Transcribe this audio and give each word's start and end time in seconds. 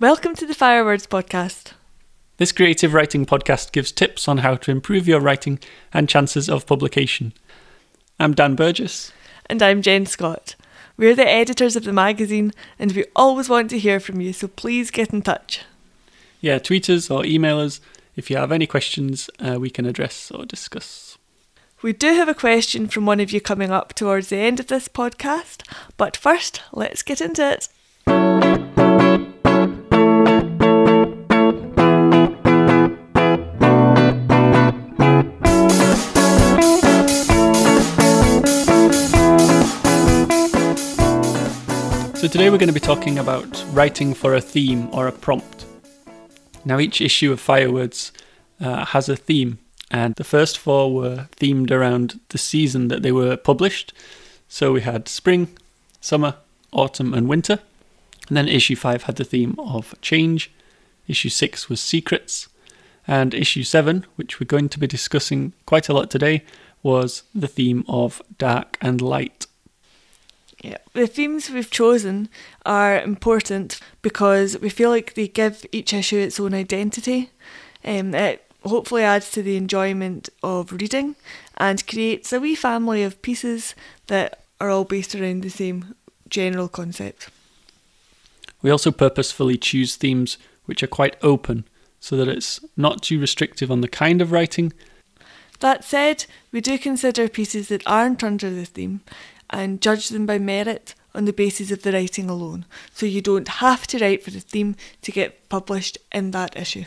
Welcome 0.00 0.34
to 0.36 0.46
the 0.46 0.54
Firewords 0.54 1.06
podcast. 1.06 1.72
This 2.38 2.52
creative 2.52 2.94
writing 2.94 3.26
podcast 3.26 3.70
gives 3.70 3.92
tips 3.92 4.28
on 4.28 4.38
how 4.38 4.54
to 4.54 4.70
improve 4.70 5.06
your 5.06 5.20
writing 5.20 5.58
and 5.92 6.08
chances 6.08 6.48
of 6.48 6.64
publication. 6.64 7.34
I'm 8.18 8.32
Dan 8.32 8.54
Burgess. 8.54 9.12
And 9.44 9.62
I'm 9.62 9.82
Jen 9.82 10.06
Scott. 10.06 10.54
We're 10.96 11.14
the 11.14 11.28
editors 11.28 11.76
of 11.76 11.84
the 11.84 11.92
magazine 11.92 12.52
and 12.78 12.92
we 12.92 13.04
always 13.14 13.50
want 13.50 13.68
to 13.70 13.78
hear 13.78 14.00
from 14.00 14.22
you, 14.22 14.32
so 14.32 14.48
please 14.48 14.90
get 14.90 15.12
in 15.12 15.20
touch. 15.20 15.64
Yeah, 16.40 16.58
tweet 16.58 16.88
us 16.88 17.10
or 17.10 17.26
email 17.26 17.60
us 17.60 17.82
if 18.16 18.30
you 18.30 18.38
have 18.38 18.52
any 18.52 18.66
questions 18.66 19.28
uh, 19.38 19.60
we 19.60 19.68
can 19.68 19.84
address 19.84 20.30
or 20.30 20.46
discuss. 20.46 21.18
We 21.82 21.92
do 21.92 22.14
have 22.14 22.28
a 22.30 22.32
question 22.32 22.88
from 22.88 23.04
one 23.04 23.20
of 23.20 23.32
you 23.32 23.40
coming 23.42 23.70
up 23.70 23.92
towards 23.92 24.30
the 24.30 24.38
end 24.38 24.60
of 24.60 24.68
this 24.68 24.88
podcast, 24.88 25.62
but 25.98 26.16
first, 26.16 26.62
let's 26.72 27.02
get 27.02 27.20
into 27.20 27.58
it. 28.06 28.69
So, 42.20 42.28
today 42.28 42.50
we're 42.50 42.58
going 42.58 42.68
to 42.68 42.74
be 42.74 42.80
talking 42.80 43.18
about 43.18 43.64
writing 43.72 44.12
for 44.12 44.34
a 44.34 44.42
theme 44.42 44.90
or 44.92 45.06
a 45.06 45.12
prompt. 45.12 45.64
Now, 46.66 46.78
each 46.78 47.00
issue 47.00 47.32
of 47.32 47.40
Firewords 47.40 48.12
uh, 48.60 48.84
has 48.84 49.08
a 49.08 49.16
theme, 49.16 49.58
and 49.90 50.14
the 50.16 50.22
first 50.22 50.58
four 50.58 50.92
were 50.92 51.28
themed 51.38 51.70
around 51.70 52.20
the 52.28 52.36
season 52.36 52.88
that 52.88 53.02
they 53.02 53.10
were 53.10 53.38
published. 53.38 53.94
So, 54.50 54.70
we 54.70 54.82
had 54.82 55.08
spring, 55.08 55.48
summer, 56.02 56.34
autumn, 56.72 57.14
and 57.14 57.26
winter. 57.26 57.60
And 58.28 58.36
then 58.36 58.48
issue 58.48 58.76
five 58.76 59.04
had 59.04 59.16
the 59.16 59.24
theme 59.24 59.54
of 59.58 59.94
change, 60.02 60.50
issue 61.08 61.30
six 61.30 61.70
was 61.70 61.80
secrets, 61.80 62.50
and 63.06 63.32
issue 63.32 63.62
seven, 63.62 64.04
which 64.16 64.38
we're 64.38 64.46
going 64.46 64.68
to 64.68 64.78
be 64.78 64.86
discussing 64.86 65.54
quite 65.64 65.88
a 65.88 65.94
lot 65.94 66.10
today, 66.10 66.44
was 66.82 67.22
the 67.34 67.48
theme 67.48 67.82
of 67.88 68.20
dark 68.36 68.76
and 68.82 69.00
light. 69.00 69.46
Yeah, 70.62 70.76
the 70.92 71.06
themes 71.06 71.48
we've 71.48 71.70
chosen 71.70 72.28
are 72.66 73.00
important 73.00 73.80
because 74.02 74.58
we 74.58 74.68
feel 74.68 74.90
like 74.90 75.14
they 75.14 75.28
give 75.28 75.64
each 75.72 75.94
issue 75.94 76.18
its 76.18 76.38
own 76.38 76.52
identity. 76.52 77.30
Um, 77.82 78.14
it 78.14 78.44
hopefully 78.64 79.02
adds 79.02 79.30
to 79.32 79.42
the 79.42 79.56
enjoyment 79.56 80.28
of 80.42 80.72
reading 80.72 81.16
and 81.56 81.86
creates 81.86 82.32
a 82.32 82.40
wee 82.40 82.54
family 82.54 83.02
of 83.02 83.22
pieces 83.22 83.74
that 84.08 84.44
are 84.60 84.68
all 84.68 84.84
based 84.84 85.14
around 85.14 85.42
the 85.42 85.50
same 85.50 85.94
general 86.28 86.68
concept. 86.68 87.30
We 88.60 88.70
also 88.70 88.90
purposefully 88.90 89.56
choose 89.56 89.96
themes 89.96 90.36
which 90.66 90.82
are 90.82 90.88
quite 90.88 91.16
open 91.22 91.64
so 92.00 92.16
that 92.16 92.28
it's 92.28 92.60
not 92.76 93.02
too 93.02 93.18
restrictive 93.18 93.70
on 93.70 93.80
the 93.80 93.88
kind 93.88 94.20
of 94.20 94.30
writing. 94.30 94.74
That 95.60 95.84
said, 95.84 96.26
we 96.52 96.60
do 96.60 96.78
consider 96.78 97.28
pieces 97.28 97.68
that 97.68 97.82
aren't 97.86 98.22
under 98.22 98.50
the 98.50 98.64
theme 98.66 99.00
and 99.50 99.82
judge 99.82 100.08
them 100.08 100.26
by 100.26 100.38
merit 100.38 100.94
on 101.14 101.24
the 101.24 101.32
basis 101.32 101.70
of 101.70 101.82
the 101.82 101.92
writing 101.92 102.30
alone. 102.30 102.64
So 102.94 103.06
you 103.06 103.20
don't 103.20 103.48
have 103.48 103.86
to 103.88 103.98
write 103.98 104.22
for 104.22 104.30
the 104.30 104.40
theme 104.40 104.76
to 105.02 105.12
get 105.12 105.48
published 105.48 105.98
in 106.12 106.30
that 106.30 106.56
issue. 106.56 106.84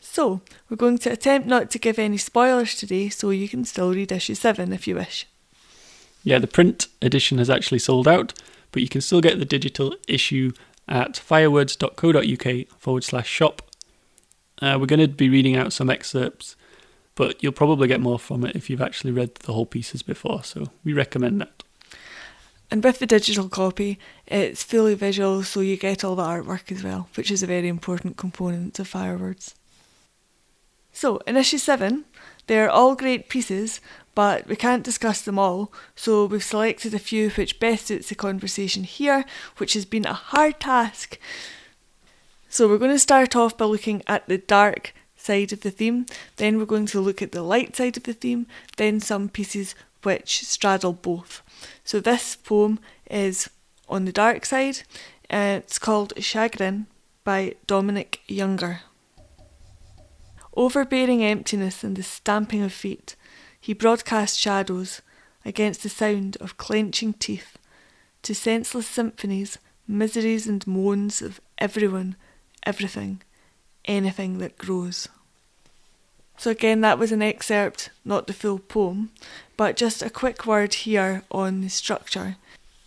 So, 0.00 0.42
we're 0.68 0.76
going 0.76 0.98
to 0.98 1.12
attempt 1.12 1.48
not 1.48 1.70
to 1.70 1.78
give 1.78 1.98
any 1.98 2.18
spoilers 2.18 2.74
today, 2.74 3.08
so 3.08 3.30
you 3.30 3.48
can 3.48 3.64
still 3.64 3.94
read 3.94 4.12
issue 4.12 4.34
7 4.34 4.70
if 4.70 4.86
you 4.86 4.96
wish. 4.96 5.26
Yeah, 6.22 6.38
the 6.38 6.46
print 6.46 6.88
edition 7.00 7.38
has 7.38 7.48
actually 7.48 7.78
sold 7.78 8.06
out, 8.06 8.34
but 8.72 8.82
you 8.82 8.90
can 8.90 9.00
still 9.00 9.22
get 9.22 9.38
the 9.38 9.46
digital 9.46 9.96
issue 10.06 10.52
at 10.86 11.16
firewords.co.uk 11.16 12.68
forward 12.78 13.04
slash 13.04 13.26
shop. 13.26 13.62
Uh, 14.60 14.76
we're 14.78 14.86
going 14.86 15.00
to 15.00 15.08
be 15.08 15.30
reading 15.30 15.56
out 15.56 15.72
some 15.72 15.88
excerpts 15.88 16.56
but 17.14 17.42
you'll 17.42 17.52
probably 17.52 17.88
get 17.88 18.00
more 18.00 18.18
from 18.18 18.44
it 18.44 18.56
if 18.56 18.70
you've 18.70 18.80
actually 18.80 19.12
read 19.12 19.34
the 19.36 19.52
whole 19.52 19.66
pieces 19.66 20.02
before, 20.02 20.42
so 20.42 20.68
we 20.84 20.92
recommend 20.92 21.40
that. 21.40 21.62
And 22.70 22.82
with 22.82 23.00
the 23.00 23.06
digital 23.06 23.50
copy, 23.50 23.98
it's 24.26 24.62
fully 24.62 24.94
visual, 24.94 25.42
so 25.42 25.60
you 25.60 25.76
get 25.76 26.02
all 26.02 26.16
the 26.16 26.22
artwork 26.22 26.72
as 26.72 26.82
well, 26.82 27.08
which 27.16 27.30
is 27.30 27.42
a 27.42 27.46
very 27.46 27.68
important 27.68 28.16
component 28.16 28.78
of 28.78 28.88
Firewords. 28.88 29.54
So, 30.90 31.18
in 31.26 31.36
issue 31.36 31.58
7, 31.58 32.06
they're 32.46 32.70
all 32.70 32.94
great 32.94 33.28
pieces, 33.28 33.82
but 34.14 34.46
we 34.46 34.56
can't 34.56 34.84
discuss 34.84 35.20
them 35.20 35.38
all, 35.38 35.70
so 35.94 36.24
we've 36.24 36.42
selected 36.42 36.94
a 36.94 36.98
few 36.98 37.28
which 37.30 37.60
best 37.60 37.88
suits 37.88 38.08
the 38.08 38.14
conversation 38.14 38.84
here, 38.84 39.26
which 39.58 39.74
has 39.74 39.84
been 39.84 40.06
a 40.06 40.14
hard 40.14 40.58
task. 40.58 41.18
So, 42.48 42.68
we're 42.68 42.78
going 42.78 42.90
to 42.90 42.98
start 42.98 43.36
off 43.36 43.56
by 43.56 43.66
looking 43.66 44.02
at 44.06 44.26
the 44.28 44.38
dark 44.38 44.94
side 45.22 45.52
of 45.52 45.60
the 45.60 45.70
theme. 45.70 46.06
Then 46.36 46.58
we're 46.58 46.66
going 46.66 46.86
to 46.86 47.00
look 47.00 47.22
at 47.22 47.32
the 47.32 47.42
light 47.42 47.76
side 47.76 47.96
of 47.96 48.02
the 48.02 48.12
theme, 48.12 48.46
then 48.76 49.00
some 49.00 49.28
pieces 49.28 49.74
which 50.02 50.44
straddle 50.44 50.92
both. 50.92 51.42
So 51.84 52.00
this 52.00 52.36
poem 52.36 52.80
is 53.10 53.48
on 53.88 54.04
the 54.04 54.12
dark 54.12 54.44
side. 54.44 54.80
Uh, 55.30 55.60
it's 55.62 55.78
called 55.78 56.12
Chagrin 56.18 56.86
by 57.24 57.54
Dominic 57.66 58.20
Younger. 58.26 58.80
Overbearing 60.54 61.24
emptiness 61.24 61.82
and 61.82 61.96
the 61.96 62.02
stamping 62.02 62.62
of 62.62 62.72
feet, 62.72 63.16
he 63.58 63.72
broadcast 63.72 64.38
shadows 64.38 65.00
against 65.44 65.82
the 65.82 65.88
sound 65.88 66.36
of 66.40 66.58
clenching 66.58 67.14
teeth 67.14 67.56
to 68.22 68.34
senseless 68.34 68.86
symphonies, 68.86 69.58
miseries 69.88 70.46
and 70.46 70.66
moans 70.66 71.22
of 71.22 71.40
everyone, 71.58 72.16
everything 72.64 73.22
anything 73.84 74.38
that 74.38 74.58
grows. 74.58 75.08
So, 76.36 76.50
again, 76.50 76.80
that 76.80 76.98
was 76.98 77.12
an 77.12 77.22
excerpt, 77.22 77.90
not 78.04 78.26
the 78.26 78.32
full 78.32 78.58
poem, 78.58 79.10
but 79.56 79.76
just 79.76 80.02
a 80.02 80.10
quick 80.10 80.46
word 80.46 80.74
here 80.74 81.22
on 81.30 81.60
the 81.60 81.68
structure. 81.68 82.36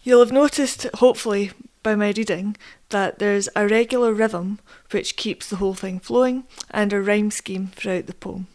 You'll 0.03 0.19
have 0.19 0.31
noticed, 0.31 0.87
hopefully, 0.95 1.51
by 1.81 1.95
my 1.95 2.11
reading, 2.15 2.57
that 2.89 3.19
there's 3.19 3.47
a 3.55 3.67
regular 3.67 4.13
rhythm 4.13 4.59
which 4.91 5.15
keeps 5.15 5.49
the 5.49 5.55
whole 5.55 5.73
thing 5.73 5.99
flowing 5.99 6.43
and 6.71 6.91
a 6.91 7.01
rhyme 7.01 7.31
scheme 7.31 7.71
throughout 7.75 8.07
the 8.07 8.13
poem. 8.13 8.47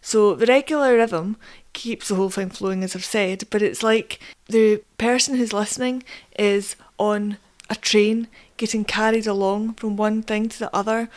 So, 0.00 0.34
the 0.34 0.46
regular 0.46 0.96
rhythm 0.96 1.36
keeps 1.72 2.08
the 2.08 2.14
whole 2.14 2.30
thing 2.30 2.48
flowing, 2.48 2.82
as 2.82 2.96
I've 2.96 3.04
said, 3.04 3.44
but 3.50 3.60
it's 3.60 3.82
like 3.82 4.20
the 4.46 4.82
person 4.96 5.36
who's 5.36 5.52
listening 5.52 6.02
is 6.38 6.76
on 6.98 7.36
a 7.68 7.74
train 7.74 8.28
getting 8.56 8.84
carried 8.84 9.26
along 9.26 9.74
from 9.74 9.96
one 9.96 10.22
thing 10.22 10.48
to 10.48 10.58
the 10.58 10.74
other 10.74 11.10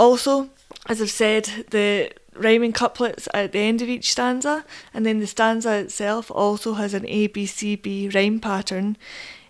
also, 0.00 0.48
as 0.86 1.00
I've 1.00 1.10
said, 1.10 1.44
the 1.70 2.10
rhyming 2.34 2.72
couplets 2.72 3.28
at 3.34 3.52
the 3.52 3.58
end 3.58 3.82
of 3.82 3.88
each 3.88 4.10
stanza, 4.12 4.64
and 4.94 5.04
then 5.04 5.20
the 5.20 5.26
stanza 5.26 5.72
itself 5.74 6.30
also 6.30 6.74
has 6.74 6.94
an 6.94 7.06
A 7.06 7.26
B 7.26 7.46
C 7.46 7.76
B 7.76 8.08
rhyme 8.14 8.40
pattern 8.40 8.96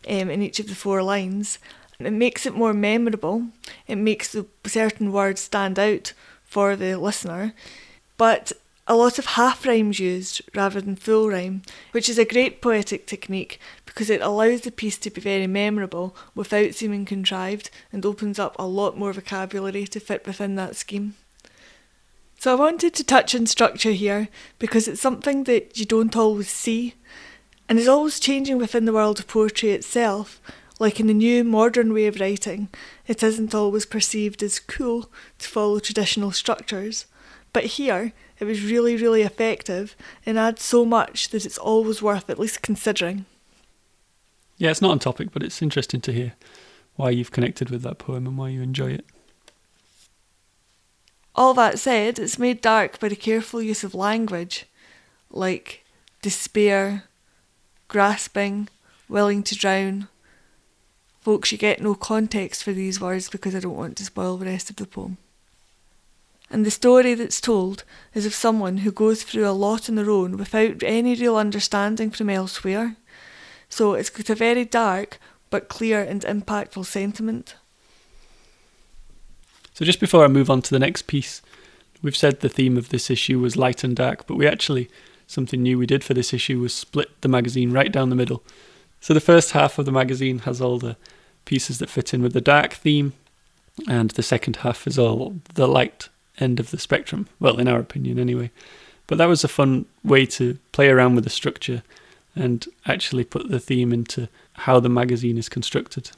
um, 0.08 0.28
in 0.30 0.42
each 0.42 0.60
of 0.60 0.66
the 0.66 0.74
four 0.74 1.02
lines. 1.02 1.58
It 2.00 2.12
makes 2.12 2.46
it 2.46 2.54
more 2.54 2.72
memorable. 2.72 3.38
It 3.86 3.96
makes 3.96 4.32
the 4.32 4.46
certain 4.66 5.12
words 5.12 5.40
stand 5.40 5.78
out 5.78 6.14
for 6.44 6.74
the 6.74 6.96
listener, 6.96 7.52
but 8.16 8.52
a 8.86 8.96
lot 8.96 9.18
of 9.18 9.26
half 9.26 9.66
rhymes 9.66 10.00
used 10.00 10.42
rather 10.54 10.80
than 10.80 10.96
full 10.96 11.28
rhyme, 11.28 11.62
which 11.92 12.08
is 12.08 12.18
a 12.18 12.24
great 12.24 12.60
poetic 12.60 13.06
technique 13.06 13.60
because 13.90 14.08
it 14.08 14.20
allows 14.20 14.60
the 14.60 14.70
piece 14.70 14.96
to 14.96 15.10
be 15.10 15.20
very 15.20 15.48
memorable 15.48 16.14
without 16.32 16.76
seeming 16.76 17.04
contrived 17.04 17.70
and 17.92 18.06
opens 18.06 18.38
up 18.38 18.54
a 18.56 18.64
lot 18.64 18.96
more 18.96 19.12
vocabulary 19.12 19.84
to 19.84 19.98
fit 19.98 20.24
within 20.24 20.54
that 20.54 20.76
scheme. 20.76 21.14
So 22.38 22.52
I 22.52 22.54
wanted 22.54 22.94
to 22.94 23.04
touch 23.04 23.34
on 23.34 23.46
structure 23.46 23.90
here 23.90 24.28
because 24.60 24.86
it's 24.86 25.00
something 25.00 25.42
that 25.44 25.76
you 25.76 25.84
don't 25.84 26.16
always 26.16 26.48
see 26.48 26.94
and 27.68 27.80
is 27.80 27.88
always 27.88 28.20
changing 28.20 28.58
within 28.58 28.84
the 28.84 28.92
world 28.92 29.18
of 29.18 29.26
poetry 29.26 29.72
itself. 29.72 30.40
Like 30.78 31.00
in 31.00 31.08
the 31.08 31.12
new 31.12 31.42
modern 31.42 31.92
way 31.92 32.06
of 32.06 32.20
writing, 32.20 32.68
it 33.08 33.24
isn't 33.24 33.56
always 33.56 33.86
perceived 33.86 34.40
as 34.44 34.60
cool 34.60 35.10
to 35.40 35.48
follow 35.48 35.80
traditional 35.80 36.30
structures. 36.30 37.06
But 37.52 37.64
here, 37.64 38.12
it 38.38 38.44
was 38.44 38.62
really, 38.62 38.96
really 38.96 39.22
effective 39.22 39.96
and 40.24 40.38
adds 40.38 40.62
so 40.62 40.84
much 40.84 41.30
that 41.30 41.44
it's 41.44 41.58
always 41.58 42.00
worth 42.00 42.30
at 42.30 42.38
least 42.38 42.62
considering. 42.62 43.26
Yeah, 44.60 44.70
it's 44.70 44.82
not 44.82 44.90
on 44.90 44.98
topic, 44.98 45.30
but 45.32 45.42
it's 45.42 45.62
interesting 45.62 46.02
to 46.02 46.12
hear 46.12 46.34
why 46.96 47.08
you've 47.08 47.30
connected 47.30 47.70
with 47.70 47.80
that 47.80 47.96
poem 47.96 48.26
and 48.26 48.36
why 48.36 48.50
you 48.50 48.60
enjoy 48.60 48.90
it. 48.90 49.06
All 51.34 51.54
that 51.54 51.78
said, 51.78 52.18
it's 52.18 52.38
made 52.38 52.60
dark 52.60 53.00
by 53.00 53.08
the 53.08 53.16
careful 53.16 53.62
use 53.62 53.84
of 53.84 53.94
language, 53.94 54.66
like 55.30 55.82
despair, 56.20 57.04
grasping, 57.88 58.68
willing 59.08 59.42
to 59.44 59.54
drown. 59.54 60.08
Folks, 61.22 61.50
you 61.52 61.56
get 61.56 61.80
no 61.80 61.94
context 61.94 62.62
for 62.62 62.74
these 62.74 63.00
words 63.00 63.30
because 63.30 63.54
I 63.54 63.60
don't 63.60 63.78
want 63.78 63.96
to 63.96 64.04
spoil 64.04 64.36
the 64.36 64.44
rest 64.44 64.68
of 64.68 64.76
the 64.76 64.84
poem. 64.84 65.16
And 66.50 66.66
the 66.66 66.70
story 66.70 67.14
that's 67.14 67.40
told 67.40 67.84
is 68.12 68.26
of 68.26 68.34
someone 68.34 68.78
who 68.78 68.92
goes 68.92 69.22
through 69.22 69.48
a 69.48 69.56
lot 69.56 69.88
on 69.88 69.94
their 69.94 70.10
own 70.10 70.36
without 70.36 70.82
any 70.82 71.14
real 71.14 71.36
understanding 71.36 72.10
from 72.10 72.28
elsewhere. 72.28 72.96
So 73.70 73.94
it's 73.94 74.10
got 74.10 74.28
a 74.28 74.34
very 74.34 74.64
dark 74.64 75.18
but 75.48 75.68
clear 75.68 76.02
and 76.02 76.22
impactful 76.22 76.84
sentiment. 76.86 77.54
So, 79.72 79.84
just 79.84 80.00
before 80.00 80.24
I 80.24 80.28
move 80.28 80.50
on 80.50 80.60
to 80.62 80.70
the 80.70 80.78
next 80.78 81.06
piece, 81.06 81.40
we've 82.02 82.16
said 82.16 82.40
the 82.40 82.48
theme 82.48 82.76
of 82.76 82.90
this 82.90 83.10
issue 83.10 83.38
was 83.38 83.56
light 83.56 83.82
and 83.82 83.96
dark, 83.96 84.26
but 84.26 84.36
we 84.36 84.46
actually, 84.46 84.90
something 85.26 85.62
new 85.62 85.78
we 85.78 85.86
did 85.86 86.04
for 86.04 86.12
this 86.12 86.34
issue 86.34 86.60
was 86.60 86.74
split 86.74 87.08
the 87.22 87.28
magazine 87.28 87.72
right 87.72 87.90
down 87.90 88.10
the 88.10 88.16
middle. 88.16 88.42
So, 89.00 89.14
the 89.14 89.20
first 89.20 89.52
half 89.52 89.78
of 89.78 89.86
the 89.86 89.92
magazine 89.92 90.40
has 90.40 90.60
all 90.60 90.78
the 90.78 90.96
pieces 91.46 91.78
that 91.78 91.88
fit 91.88 92.12
in 92.12 92.22
with 92.22 92.34
the 92.34 92.40
dark 92.40 92.74
theme, 92.74 93.14
and 93.88 94.10
the 94.10 94.22
second 94.22 94.56
half 94.56 94.86
is 94.86 94.98
all 94.98 95.36
the 95.54 95.66
light 95.66 96.08
end 96.38 96.60
of 96.60 96.70
the 96.70 96.78
spectrum. 96.78 97.28
Well, 97.38 97.58
in 97.58 97.68
our 97.68 97.78
opinion, 97.78 98.18
anyway. 98.18 98.50
But 99.06 99.18
that 99.18 99.28
was 99.28 99.42
a 99.42 99.48
fun 99.48 99.86
way 100.04 100.26
to 100.26 100.58
play 100.72 100.88
around 100.88 101.14
with 101.14 101.24
the 101.24 101.30
structure 101.30 101.82
and 102.34 102.66
actually 102.86 103.24
put 103.24 103.48
the 103.48 103.60
theme 103.60 103.92
into 103.92 104.28
how 104.52 104.80
the 104.80 104.88
magazine 104.88 105.36
is 105.38 105.48
constructed. 105.48 106.10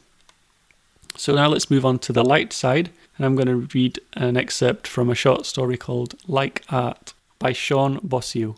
So 1.17 1.35
now 1.35 1.49
let's 1.49 1.71
move 1.71 1.85
on 1.85 1.99
to 2.01 2.13
the 2.13 2.25
light 2.25 2.53
side, 2.53 2.91
and 3.17 3.27
I'm 3.27 3.37
going 3.37 3.49
to 3.49 3.69
read 3.75 4.01
an 4.15 4.37
excerpt 4.37 4.87
from 4.87 5.11
a 5.11 5.15
short 5.15 5.47
story 5.47 5.77
called 5.77 6.15
Like 6.27 6.65
Art 6.71 7.13
by 7.39 7.53
Sean 7.53 7.99
Bossio. 8.01 8.57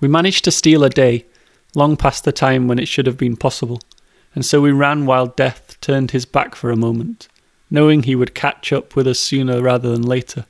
We 0.00 0.08
managed 0.08 0.44
to 0.44 0.50
steal 0.50 0.84
a 0.84 0.90
day, 0.90 1.26
long 1.74 1.96
past 1.96 2.24
the 2.24 2.32
time 2.32 2.66
when 2.66 2.78
it 2.78 2.88
should 2.88 3.06
have 3.06 3.18
been 3.18 3.36
possible, 3.36 3.80
and 4.34 4.44
so 4.44 4.60
we 4.60 4.72
ran 4.72 5.06
while 5.06 5.26
death 5.26 5.76
turned 5.80 6.10
his 6.10 6.24
back 6.24 6.54
for 6.54 6.70
a 6.70 6.76
moment, 6.76 7.28
knowing 7.70 8.02
he 8.02 8.14
would 8.14 8.34
catch 8.34 8.72
up 8.72 8.96
with 8.96 9.06
us 9.06 9.18
sooner 9.18 9.62
rather 9.62 9.90
than 9.90 10.02
later. 10.02 10.46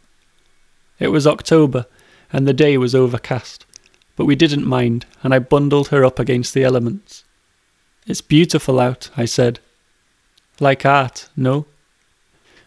It 0.98 1.08
was 1.08 1.26
October, 1.26 1.86
and 2.32 2.46
the 2.46 2.52
day 2.52 2.76
was 2.78 2.94
overcast, 2.94 3.64
but 4.18 4.24
we 4.24 4.34
didn't 4.34 4.66
mind, 4.66 5.06
and 5.22 5.32
I 5.32 5.38
bundled 5.38 5.88
her 5.88 6.04
up 6.04 6.18
against 6.18 6.52
the 6.52 6.64
elements. 6.64 7.22
It's 8.04 8.20
beautiful 8.20 8.80
out, 8.80 9.10
I 9.16 9.26
said. 9.26 9.60
Like 10.58 10.84
art, 10.84 11.28
no? 11.36 11.66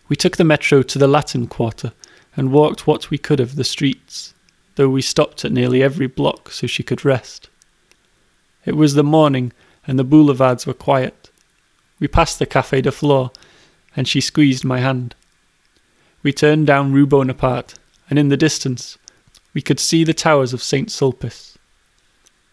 We 0.07 0.15
took 0.15 0.37
the 0.37 0.45
metro 0.45 0.81
to 0.81 0.97
the 0.97 1.09
Latin 1.09 1.47
Quarter 1.47 1.91
and 2.37 2.53
walked 2.53 2.87
what 2.87 3.09
we 3.09 3.17
could 3.17 3.41
of 3.41 3.57
the 3.57 3.65
streets, 3.65 4.33
though 4.75 4.87
we 4.87 5.01
stopped 5.01 5.43
at 5.43 5.51
nearly 5.51 5.83
every 5.83 6.07
block 6.07 6.51
so 6.51 6.67
she 6.67 6.83
could 6.83 7.03
rest. 7.03 7.49
It 8.63 8.77
was 8.77 8.93
the 8.93 9.03
morning, 9.03 9.51
and 9.85 9.99
the 9.99 10.05
boulevards 10.05 10.65
were 10.65 10.73
quiet. 10.73 11.29
We 11.99 12.07
passed 12.07 12.39
the 12.39 12.45
Café 12.45 12.81
de 12.81 12.93
Flore, 12.93 13.29
and 13.93 14.07
she 14.07 14.21
squeezed 14.21 14.63
my 14.63 14.79
hand. 14.79 15.15
We 16.23 16.31
turned 16.31 16.65
down 16.67 16.93
Rue 16.93 17.05
Bonaparte, 17.05 17.73
and 18.09 18.17
in 18.17 18.29
the 18.29 18.37
distance 18.37 18.97
we 19.53 19.61
could 19.61 19.79
see 19.79 20.03
the 20.03 20.13
towers 20.13 20.53
of 20.53 20.63
St. 20.63 20.89
Sulpice. 20.89 21.57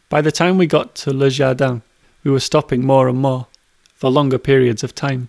By 0.08 0.20
the 0.20 0.32
time 0.32 0.58
we 0.58 0.66
got 0.66 0.94
to 0.96 1.12
Le 1.12 1.30
Jardin, 1.30 1.82
we 2.24 2.30
were 2.30 2.40
stopping 2.40 2.84
more 2.84 3.08
and 3.08 3.18
more, 3.18 3.46
for 3.94 4.10
longer 4.10 4.38
periods 4.38 4.82
of 4.82 4.94
time, 4.94 5.28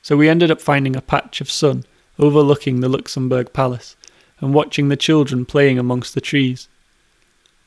so 0.00 0.16
we 0.16 0.28
ended 0.28 0.50
up 0.50 0.60
finding 0.60 0.96
a 0.96 1.02
patch 1.02 1.40
of 1.40 1.50
sun 1.50 1.84
overlooking 2.18 2.80
the 2.80 2.88
Luxembourg 2.88 3.52
Palace 3.52 3.96
and 4.40 4.54
watching 4.54 4.88
the 4.88 4.96
children 4.96 5.44
playing 5.44 5.78
amongst 5.78 6.14
the 6.14 6.20
trees. 6.20 6.68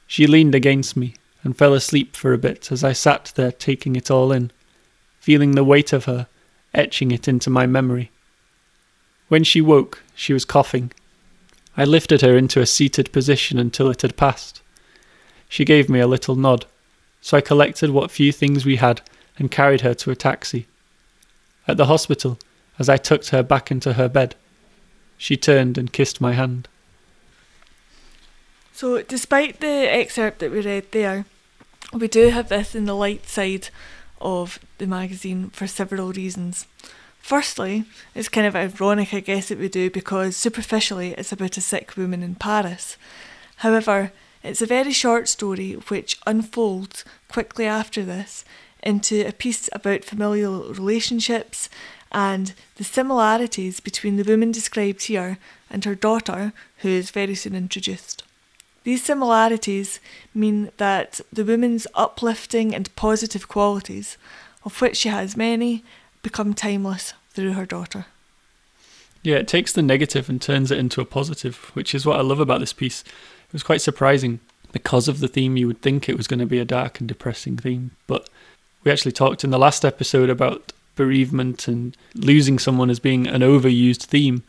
She 0.07 0.27
leaned 0.27 0.53
against 0.53 0.97
me 0.97 1.15
and 1.43 1.57
fell 1.57 1.73
asleep 1.73 2.15
for 2.15 2.33
a 2.33 2.37
bit 2.37 2.71
as 2.71 2.83
I 2.83 2.93
sat 2.93 3.31
there 3.35 3.51
taking 3.51 3.95
it 3.95 4.11
all 4.11 4.31
in, 4.31 4.51
feeling 5.19 5.51
the 5.51 5.63
weight 5.63 5.93
of 5.93 6.05
her, 6.05 6.27
etching 6.73 7.11
it 7.11 7.27
into 7.27 7.49
my 7.49 7.65
memory. 7.65 8.11
When 9.27 9.43
she 9.43 9.61
woke, 9.61 10.03
she 10.15 10.33
was 10.33 10.45
coughing 10.45 10.91
I 11.77 11.83
lifted 11.83 12.21
her 12.21 12.37
into 12.37 12.61
a 12.61 12.65
seated 12.65 13.11
position 13.11 13.59
until 13.59 13.89
it 13.89 14.01
had 14.01 14.17
passed. 14.17 14.61
She 15.49 15.65
gave 15.65 15.89
me 15.89 15.99
a 15.99 16.07
little 16.07 16.35
nod, 16.35 16.65
so 17.21 17.37
I 17.37 17.41
collected 17.41 17.89
what 17.89 18.11
few 18.11 18.31
things 18.31 18.65
we 18.65 18.77
had 18.77 19.01
and 19.37 19.51
carried 19.51 19.81
her 19.81 19.93
to 19.95 20.11
a 20.11 20.15
taxi. 20.15 20.67
At 21.67 21.77
the 21.77 21.87
hospital, 21.87 22.39
as 22.79 22.87
I 22.87 22.97
tucked 22.97 23.29
her 23.29 23.43
back 23.43 23.71
into 23.71 23.93
her 23.93 24.07
bed, 24.07 24.35
she 25.17 25.37
turned 25.37 25.77
and 25.77 25.91
kissed 25.91 26.21
my 26.21 26.33
hand. 26.33 26.67
So, 28.73 29.01
despite 29.01 29.61
the 29.61 29.67
excerpt 29.67 30.39
that 30.39 30.51
we 30.51 30.61
read 30.61 30.91
there, 30.91 31.25
we 31.93 32.07
do 32.07 32.29
have 32.29 32.49
this 32.49 32.75
in 32.75 32.85
the 32.85 32.95
light 32.95 33.27
side 33.27 33.69
of 34.19 34.59
the 34.77 34.87
magazine 34.87 35.49
for 35.51 35.67
several 35.67 36.11
reasons. 36.11 36.67
Firstly, 37.25 37.85
it's 38.13 38.29
kind 38.29 38.45
of 38.45 38.55
ironic, 38.55 39.11
I 39.11 39.19
guess, 39.19 39.47
that 39.47 39.57
we 39.57 39.67
do 39.67 39.89
because 39.89 40.37
superficially 40.37 41.15
it's 41.17 41.31
about 41.31 41.57
a 41.57 41.61
sick 41.61 41.97
woman 41.97 42.21
in 42.21 42.35
Paris. 42.35 42.97
However, 43.55 44.11
it's 44.43 44.61
a 44.61 44.67
very 44.67 44.91
short 44.91 45.27
story 45.27 45.71
which 45.71 46.19
unfolds 46.27 47.03
quickly 47.27 47.65
after 47.65 48.05
this 48.05 48.45
into 48.83 49.27
a 49.27 49.31
piece 49.31 49.67
about 49.73 50.03
familial 50.03 50.71
relationships 50.71 51.67
and 52.11 52.53
the 52.75 52.83
similarities 52.83 53.79
between 53.79 54.17
the 54.17 54.31
woman 54.31 54.51
described 54.51 55.05
here 55.05 55.39
and 55.71 55.83
her 55.83 55.95
daughter, 55.95 56.53
who 56.81 56.89
is 56.89 57.09
very 57.09 57.33
soon 57.33 57.55
introduced. 57.55 58.23
These 58.83 59.03
similarities 59.03 59.99
mean 60.35 60.69
that 60.77 61.21
the 61.33 61.43
woman's 61.43 61.87
uplifting 61.95 62.75
and 62.75 62.95
positive 62.95 63.47
qualities, 63.47 64.15
of 64.63 64.79
which 64.79 64.97
she 64.97 65.09
has 65.09 65.35
many, 65.35 65.83
become 66.25 66.55
timeless 66.55 67.13
through 67.29 67.53
her 67.53 67.67
daughter. 67.67 68.07
Yeah, 69.21 69.35
it 69.35 69.47
takes 69.47 69.71
the 69.71 69.83
negative 69.83 70.27
and 70.27 70.41
turns 70.41 70.71
it 70.71 70.79
into 70.79 70.99
a 70.99 71.05
positive, 71.05 71.69
which 71.75 71.93
is 71.93 72.03
what 72.03 72.17
I 72.17 72.23
love 72.23 72.39
about 72.39 72.59
this 72.59 72.73
piece. 72.73 73.01
It 73.47 73.53
was 73.53 73.61
quite 73.61 73.81
surprising 73.81 74.39
because 74.71 75.07
of 75.07 75.19
the 75.19 75.27
theme. 75.27 75.55
You 75.55 75.67
would 75.67 75.83
think 75.83 76.09
it 76.09 76.17
was 76.17 76.27
going 76.27 76.39
to 76.39 76.47
be 76.47 76.57
a 76.57 76.65
dark 76.65 76.99
and 76.99 77.07
depressing 77.07 77.57
theme, 77.57 77.91
but 78.07 78.27
we 78.83 78.91
actually 78.91 79.11
talked 79.11 79.43
in 79.43 79.51
the 79.51 79.59
last 79.59 79.85
episode 79.85 80.31
about 80.31 80.73
bereavement 80.95 81.67
and 81.67 81.95
losing 82.15 82.57
someone 82.57 82.89
as 82.89 82.99
being 82.99 83.27
an 83.27 83.41
overused 83.41 84.05
theme. 84.05 84.41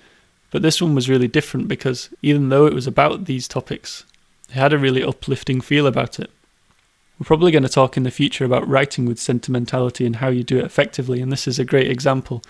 But 0.51 0.63
this 0.63 0.81
one 0.81 0.95
was 0.95 1.11
really 1.11 1.29
different 1.29 1.69
because 1.69 2.09
even 2.23 2.49
though 2.49 2.65
it 2.65 2.75
was 2.75 2.87
about 2.87 3.27
these 3.27 3.47
topics, 3.47 4.05
it 4.49 4.55
had 4.55 4.73
a 4.73 4.79
really 4.79 5.03
uplifting 5.03 5.61
feel 5.61 5.87
about 5.87 6.19
it. 6.19 6.31
We're 7.19 7.25
probably 7.25 7.51
going 7.51 7.63
to 7.63 7.69
talk 7.69 7.97
in 7.97 8.03
the 8.03 8.11
future 8.11 8.45
about 8.45 8.69
writing 8.69 9.07
with 9.07 9.19
sentimentality 9.19 10.05
and 10.05 10.17
how 10.17 10.29
you 10.29 10.43
do 10.43 10.59
it 10.59 10.65
effectively, 10.65 11.23
and 11.23 11.33
this 11.33 11.49
is 11.49 11.59
a 11.59 11.65
great 11.65 11.91
example 11.91 12.43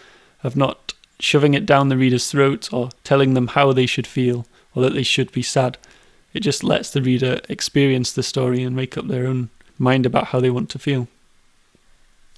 of 0.43 0.57
not 0.57 0.93
shoving 1.21 1.55
it 1.55 1.67
down 1.67 1.89
the 1.89 1.97
reader's 1.97 2.31
throat 2.31 2.73
or 2.73 2.91
telling 3.05 3.35
them 3.35 3.49
how 3.49 3.73
they 3.73 3.87
should 3.87 4.07
feel 4.07 4.45
or 4.75 4.83
that 4.83 4.93
they 4.93 5.05
should 5.05 5.31
be 5.31 5.43
sad. 5.43 5.79
It 6.35 6.41
just 6.41 6.65
lets 6.65 6.91
the 6.91 7.01
reader 7.01 7.41
experience 7.49 8.13
the 8.13 8.25
story 8.25 8.63
and 8.63 8.75
make 8.75 8.99
up 8.99 9.07
their 9.07 9.27
own 9.27 9.51
mind 9.79 10.05
about 10.05 10.29
how 10.29 10.41
they 10.41 10.51
want 10.51 10.69
to 10.71 10.79
feel. 10.79 11.09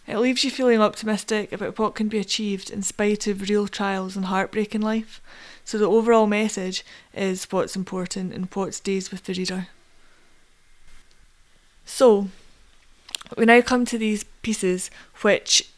It 0.06 0.18
leaves 0.18 0.44
you 0.44 0.50
feeling 0.50 0.80
optimistic 0.80 1.52
about 1.52 1.78
what 1.78 1.94
can 1.94 2.08
be 2.08 2.18
achieved 2.18 2.70
in 2.70 2.82
spite 2.82 3.26
of 3.26 3.48
real 3.48 3.68
trials 3.68 4.16
and 4.16 4.26
heartbreak 4.26 4.74
in 4.74 4.80
life. 4.80 5.20
So, 5.64 5.76
the 5.76 5.88
overall 5.88 6.26
message 6.26 6.84
is 7.12 7.44
what's 7.50 7.76
important 7.76 8.32
and 8.32 8.48
what 8.54 8.72
stays 8.72 9.10
with 9.10 9.24
the 9.24 9.34
reader. 9.34 9.68
So, 11.88 12.28
we 13.36 13.46
now 13.46 13.62
come 13.62 13.86
to 13.86 13.98
these 13.98 14.22
pieces 14.42 14.90
which 15.22 15.68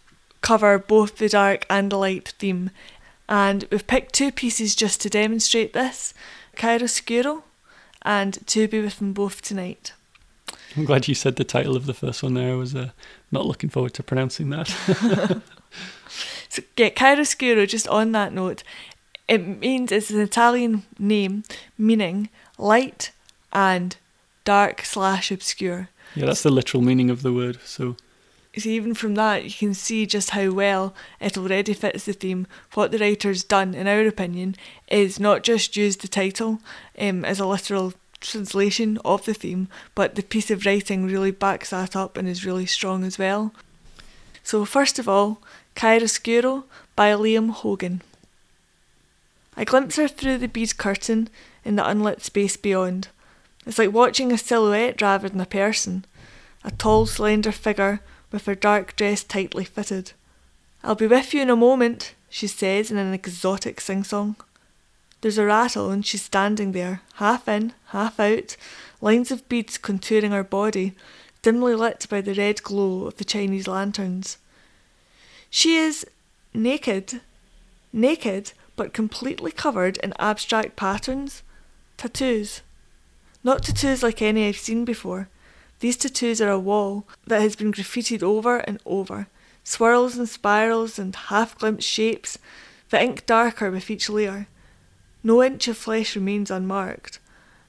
cover 0.42 0.76
both 0.76 1.16
the 1.16 1.28
dark 1.28 1.64
and 1.70 1.90
the 1.90 1.96
light 1.96 2.34
theme, 2.38 2.72
and 3.28 3.64
we've 3.70 3.86
picked 3.86 4.12
two 4.12 4.32
pieces 4.32 4.74
just 4.74 5.00
to 5.02 5.08
demonstrate 5.08 5.72
this 5.72 6.12
Chiaroscuro 6.56 7.44
and 8.02 8.44
To 8.48 8.66
Be 8.66 8.82
With 8.82 8.98
Them 8.98 9.12
Both 9.12 9.40
Tonight. 9.40 9.92
I'm 10.76 10.84
glad 10.84 11.06
you 11.06 11.14
said 11.14 11.36
the 11.36 11.44
title 11.44 11.76
of 11.76 11.86
the 11.86 11.94
first 11.94 12.24
one 12.24 12.34
there. 12.34 12.52
I 12.52 12.56
was 12.56 12.74
uh, 12.74 12.90
not 13.30 13.46
looking 13.46 13.70
forward 13.70 13.94
to 13.94 14.02
pronouncing 14.02 14.50
that. 14.50 14.68
so, 16.48 16.62
yeah, 16.76 16.90
Chiaroscuro, 16.90 17.68
just 17.68 17.86
on 17.86 18.10
that 18.12 18.32
note, 18.32 18.64
it 19.28 19.38
means 19.38 19.92
it's 19.92 20.10
an 20.10 20.20
Italian 20.20 20.82
name 20.98 21.44
meaning 21.78 22.30
light 22.58 23.12
and 23.52 23.96
dark 24.44 24.84
slash 24.84 25.30
obscure. 25.30 25.88
Yeah, 26.14 26.26
that's 26.26 26.42
the 26.42 26.50
literal 26.50 26.82
meaning 26.82 27.10
of 27.10 27.22
the 27.22 27.32
word. 27.32 27.58
So, 27.64 27.96
so 28.56 28.68
even 28.68 28.94
from 28.94 29.14
that, 29.14 29.44
you 29.44 29.52
can 29.52 29.74
see 29.74 30.06
just 30.06 30.30
how 30.30 30.50
well 30.50 30.94
it 31.20 31.38
already 31.38 31.74
fits 31.74 32.04
the 32.04 32.12
theme. 32.12 32.46
What 32.74 32.90
the 32.90 32.98
writer's 32.98 33.44
done, 33.44 33.74
in 33.74 33.86
our 33.86 34.06
opinion, 34.06 34.56
is 34.88 35.20
not 35.20 35.42
just 35.42 35.76
use 35.76 35.96
the 35.96 36.08
title 36.08 36.60
um, 36.98 37.24
as 37.24 37.38
a 37.38 37.46
literal 37.46 37.94
translation 38.20 38.98
of 39.04 39.24
the 39.24 39.34
theme, 39.34 39.68
but 39.94 40.14
the 40.14 40.22
piece 40.22 40.50
of 40.50 40.66
writing 40.66 41.06
really 41.06 41.30
backs 41.30 41.70
that 41.70 41.96
up 41.96 42.16
and 42.16 42.28
is 42.28 42.44
really 42.44 42.66
strong 42.66 43.04
as 43.04 43.18
well. 43.18 43.52
So, 44.42 44.64
first 44.64 44.98
of 44.98 45.08
all, 45.08 45.40
Chiaroscuro 45.76 46.64
by 46.96 47.12
Liam 47.12 47.50
Hogan. 47.50 48.02
I 49.56 49.64
glimpse 49.64 49.96
her 49.96 50.08
through 50.08 50.38
the 50.38 50.48
bead 50.48 50.76
curtain 50.76 51.28
in 51.64 51.76
the 51.76 51.88
unlit 51.88 52.22
space 52.22 52.56
beyond. 52.56 53.08
It's 53.66 53.78
like 53.78 53.92
watching 53.92 54.32
a 54.32 54.38
silhouette 54.38 55.02
rather 55.02 55.28
than 55.28 55.40
a 55.40 55.46
person, 55.46 56.04
a 56.64 56.70
tall, 56.70 57.06
slender 57.06 57.52
figure 57.52 58.00
with 58.32 58.46
her 58.46 58.54
dark 58.54 58.96
dress 58.96 59.22
tightly 59.22 59.64
fitted. 59.64 60.12
I'll 60.82 60.94
be 60.94 61.06
with 61.06 61.34
you 61.34 61.42
in 61.42 61.50
a 61.50 61.56
moment, 61.56 62.14
she 62.28 62.46
says 62.46 62.90
in 62.90 62.96
an 62.96 63.12
exotic 63.12 63.80
sing 63.80 64.04
song. 64.04 64.36
There's 65.20 65.38
a 65.38 65.44
rattle 65.44 65.90
and 65.90 66.04
she's 66.04 66.22
standing 66.22 66.72
there, 66.72 67.02
half 67.14 67.46
in, 67.46 67.74
half 67.88 68.18
out, 68.18 68.56
lines 69.02 69.30
of 69.30 69.46
beads 69.48 69.76
contouring 69.76 70.30
her 70.30 70.44
body, 70.44 70.94
dimly 71.42 71.74
lit 71.74 72.06
by 72.08 72.22
the 72.22 72.34
red 72.34 72.62
glow 72.62 73.06
of 73.06 73.16
the 73.16 73.24
Chinese 73.24 73.68
lanterns. 73.68 74.38
She 75.50 75.76
is 75.76 76.06
naked, 76.54 77.20
naked, 77.92 78.52
but 78.76 78.94
completely 78.94 79.52
covered 79.52 79.98
in 79.98 80.14
abstract 80.18 80.76
patterns? 80.76 81.42
Tattoos. 81.98 82.62
Not 83.42 83.62
tattoos 83.62 84.02
like 84.02 84.20
any 84.20 84.46
I've 84.46 84.56
seen 84.56 84.84
before. 84.84 85.28
These 85.80 85.96
tattoos 85.96 86.42
are 86.42 86.50
a 86.50 86.58
wall 86.58 87.06
that 87.26 87.40
has 87.40 87.56
been 87.56 87.72
graffitied 87.72 88.22
over 88.22 88.58
and 88.58 88.78
over, 88.84 89.28
swirls 89.64 90.18
and 90.18 90.28
spirals 90.28 90.98
and 90.98 91.16
half 91.16 91.58
glimpsed 91.58 91.88
shapes, 91.88 92.38
the 92.90 93.02
ink 93.02 93.24
darker 93.24 93.70
with 93.70 93.90
each 93.90 94.10
layer. 94.10 94.46
No 95.22 95.42
inch 95.42 95.68
of 95.68 95.78
flesh 95.78 96.14
remains 96.14 96.50
unmarked, 96.50 97.18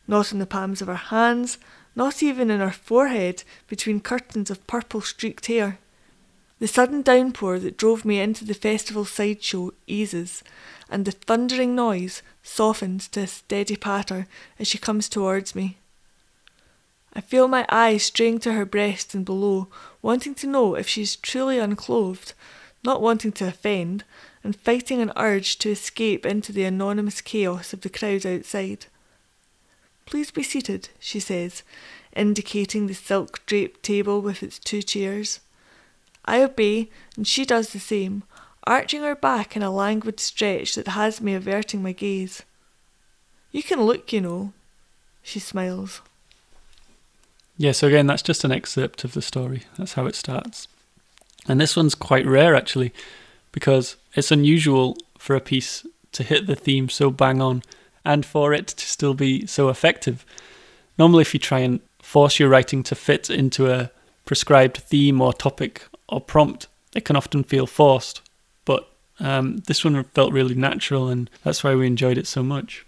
not 0.08 0.34
in 0.34 0.40
the 0.40 0.46
palms 0.46 0.82
of 0.82 0.90
our 0.90 0.96
hands, 0.96 1.58
not 1.96 2.22
even 2.22 2.52
in 2.52 2.60
our 2.60 2.74
forehead 2.74 3.44
between 3.68 4.02
curtains 4.02 4.50
of 4.50 4.66
purple 4.68 5.02
streaked 5.02 5.46
hair. 5.46 5.80
The 6.62 6.68
sudden 6.68 7.02
downpour 7.02 7.58
that 7.58 7.76
drove 7.76 8.06
me 8.06 8.20
into 8.20 8.46
the 8.46 8.54
festival 8.54 9.04
sideshow 9.04 9.72
eases, 9.88 10.44
and 10.92 11.06
the 11.06 11.12
thundering 11.12 11.74
noise 11.74 12.22
softens 12.44 13.08
to 13.08 13.22
a 13.22 13.28
steady 13.28 13.76
patter 13.76 14.28
as 14.60 14.68
she 14.68 14.78
comes 14.78 15.10
towards 15.10 15.56
me. 15.56 15.78
I 17.14 17.22
feel 17.22 17.48
my 17.48 17.66
eyes 17.70 18.04
straying 18.04 18.42
to 18.42 18.54
her 18.54 18.66
breast 18.66 19.16
and 19.16 19.26
below, 19.26 19.70
wanting 20.04 20.36
to 20.36 20.46
know 20.46 20.76
if 20.76 20.88
she 20.88 21.02
is 21.02 21.16
truly 21.16 21.58
unclothed, 21.58 22.36
not 22.84 23.02
wanting 23.02 23.32
to 23.32 23.48
offend, 23.48 24.04
and 24.44 24.56
fighting 24.56 25.02
an 25.02 25.12
urge 25.18 25.58
to 25.58 25.72
escape 25.72 26.28
into 26.28 26.52
the 26.52 26.66
anonymous 26.66 27.22
chaos 27.22 27.74
of 27.74 27.82
the 27.82 27.90
crowd 27.90 28.24
outside. 28.24 28.86
Please 30.06 30.30
be 30.30 30.44
seated, 30.44 30.90
she 31.00 31.20
says, 31.20 31.64
indicating 32.16 32.86
the 32.86 32.94
silk 32.94 33.44
draped 33.48 33.82
table 33.82 34.22
with 34.22 34.44
its 34.44 34.60
two 34.60 34.84
chairs. 34.84 35.40
I 36.26 36.44
obey, 36.44 36.90
and 37.16 37.28
she 37.28 37.46
does 37.46 37.70
the 37.74 37.80
same, 37.80 38.24
arching 38.66 39.02
her 39.02 39.16
back 39.16 39.56
in 39.56 39.64
a 39.64 39.72
languid 39.72 40.20
stretch 40.20 40.76
that 40.76 40.90
has 40.90 41.22
me 41.22 41.34
averting 41.34 41.82
my 41.82 41.92
gaze. 41.92 42.44
You 43.52 43.64
can 43.64 43.82
look, 43.82 44.14
you 44.14 44.22
know. 44.22 44.54
She 45.24 45.40
smiles. 45.40 46.02
Yeah, 47.58 47.74
so 47.74 47.88
again, 47.88 48.08
that's 48.08 48.24
just 48.24 48.44
an 48.44 48.52
excerpt 48.52 49.04
of 49.04 49.14
the 49.14 49.22
story. 49.22 49.64
That's 49.78 49.94
how 49.94 50.06
it 50.06 50.16
starts. 50.16 50.68
And 51.48 51.60
this 51.60 51.76
one's 51.76 51.96
quite 51.96 52.26
rare, 52.26 52.56
actually, 52.56 52.94
because 53.52 53.98
it's 54.16 54.32
unusual 54.32 54.98
for 55.18 55.36
a 55.36 55.42
piece 55.42 55.86
to 56.14 56.24
hit 56.24 56.48
the 56.48 56.56
theme 56.56 56.90
so 56.90 57.10
bang 57.10 57.42
on 57.42 57.64
and 58.04 58.26
for 58.26 58.54
it 58.54 58.68
to 58.68 58.86
still 58.86 59.14
be 59.14 59.46
so 59.46 59.70
effective. 59.70 60.26
Normally, 60.98 61.22
if 61.22 61.34
you 61.34 61.40
try 61.40 61.60
and 61.60 61.80
force 62.02 62.40
your 62.40 62.50
writing 62.50 62.84
to 62.84 62.96
fit 62.96 63.30
into 63.30 63.72
a 63.72 63.92
prescribed 64.26 64.78
theme 64.78 65.22
or 65.22 65.34
topic 65.34 65.84
or 66.12 66.22
prompt, 66.22 66.68
it 66.94 67.06
can 67.06 67.16
often 67.16 67.44
feel 67.44 67.66
forced. 67.66 68.22
But 68.66 68.88
um, 69.20 69.58
this 69.68 69.84
one 69.84 70.04
felt 70.04 70.34
really 70.34 70.56
natural, 70.56 71.08
and 71.08 71.30
that's 71.44 71.64
why 71.64 71.74
we 71.74 71.88
enjoyed 71.88 72.18
it 72.18 72.28
so 72.28 72.44
much. 72.44 72.86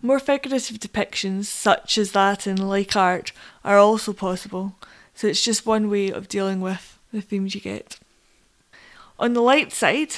More 0.00 0.20
figurative 0.20 0.78
depictions, 0.78 1.46
such 1.46 1.98
as 1.98 2.12
that 2.12 2.46
in 2.46 2.56
like 2.56 2.94
art, 2.94 3.32
are 3.64 3.78
also 3.78 4.12
possible, 4.12 4.76
so 5.14 5.26
it's 5.26 5.44
just 5.44 5.66
one 5.66 5.90
way 5.90 6.10
of 6.10 6.28
dealing 6.28 6.60
with 6.60 6.98
the 7.12 7.20
themes 7.20 7.54
you 7.54 7.60
get. 7.60 7.98
On 9.18 9.32
the 9.32 9.40
light 9.40 9.72
side 9.72 10.16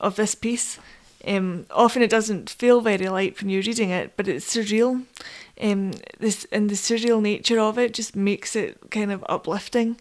of 0.00 0.16
this 0.16 0.34
piece, 0.34 0.78
um, 1.26 1.66
often 1.70 2.02
it 2.02 2.10
doesn't 2.10 2.50
feel 2.50 2.80
very 2.80 3.08
light 3.08 3.40
when 3.40 3.50
you're 3.50 3.62
reading 3.62 3.90
it, 3.90 4.16
but 4.16 4.26
it's 4.26 4.54
surreal. 4.54 5.04
Um, 5.60 5.92
this 6.18 6.46
and 6.50 6.70
the 6.70 6.74
surreal 6.74 7.20
nature 7.20 7.60
of 7.60 7.78
it 7.78 7.92
just 7.92 8.16
makes 8.16 8.56
it 8.56 8.78
kind 8.90 9.12
of 9.12 9.24
uplifting. 9.28 10.00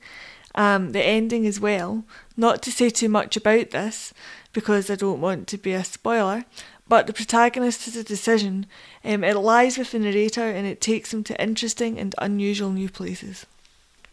Um, 0.59 0.91
the 0.91 1.01
ending 1.01 1.47
as 1.47 1.57
well. 1.57 2.03
Not 2.35 2.61
to 2.63 2.71
say 2.71 2.89
too 2.89 3.07
much 3.07 3.37
about 3.37 3.69
this 3.69 4.13
because 4.51 4.89
I 4.89 4.95
don't 4.95 5.21
want 5.21 5.47
to 5.47 5.57
be 5.57 5.71
a 5.71 5.85
spoiler, 5.85 6.43
but 6.85 7.07
the 7.07 7.13
protagonist 7.13 7.85
has 7.85 7.95
a 7.95 8.03
decision. 8.03 8.65
Um, 9.05 9.23
it 9.23 9.37
lies 9.37 9.77
with 9.77 9.91
the 9.91 9.99
narrator 9.99 10.43
and 10.43 10.67
it 10.67 10.81
takes 10.81 11.13
him 11.13 11.23
to 11.23 11.41
interesting 11.41 11.97
and 11.97 12.13
unusual 12.17 12.71
new 12.71 12.89
places. 12.89 13.45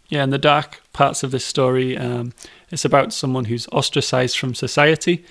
Yeah, 0.08 0.22
in 0.22 0.30
the 0.30 0.38
dark 0.38 0.82
parts 0.92 1.24
of 1.24 1.32
this 1.32 1.44
story, 1.44 1.98
um, 1.98 2.32
it's 2.70 2.84
about 2.84 3.12
someone 3.12 3.46
who's 3.46 3.66
ostracized 3.72 4.38
from 4.38 4.54
society. 4.54 5.24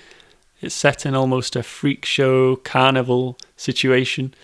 It's 0.60 0.74
set 0.74 1.06
in 1.06 1.14
almost 1.14 1.56
a 1.56 1.62
freak 1.62 2.04
show, 2.04 2.56
carnival 2.56 3.38
situation. 3.56 4.34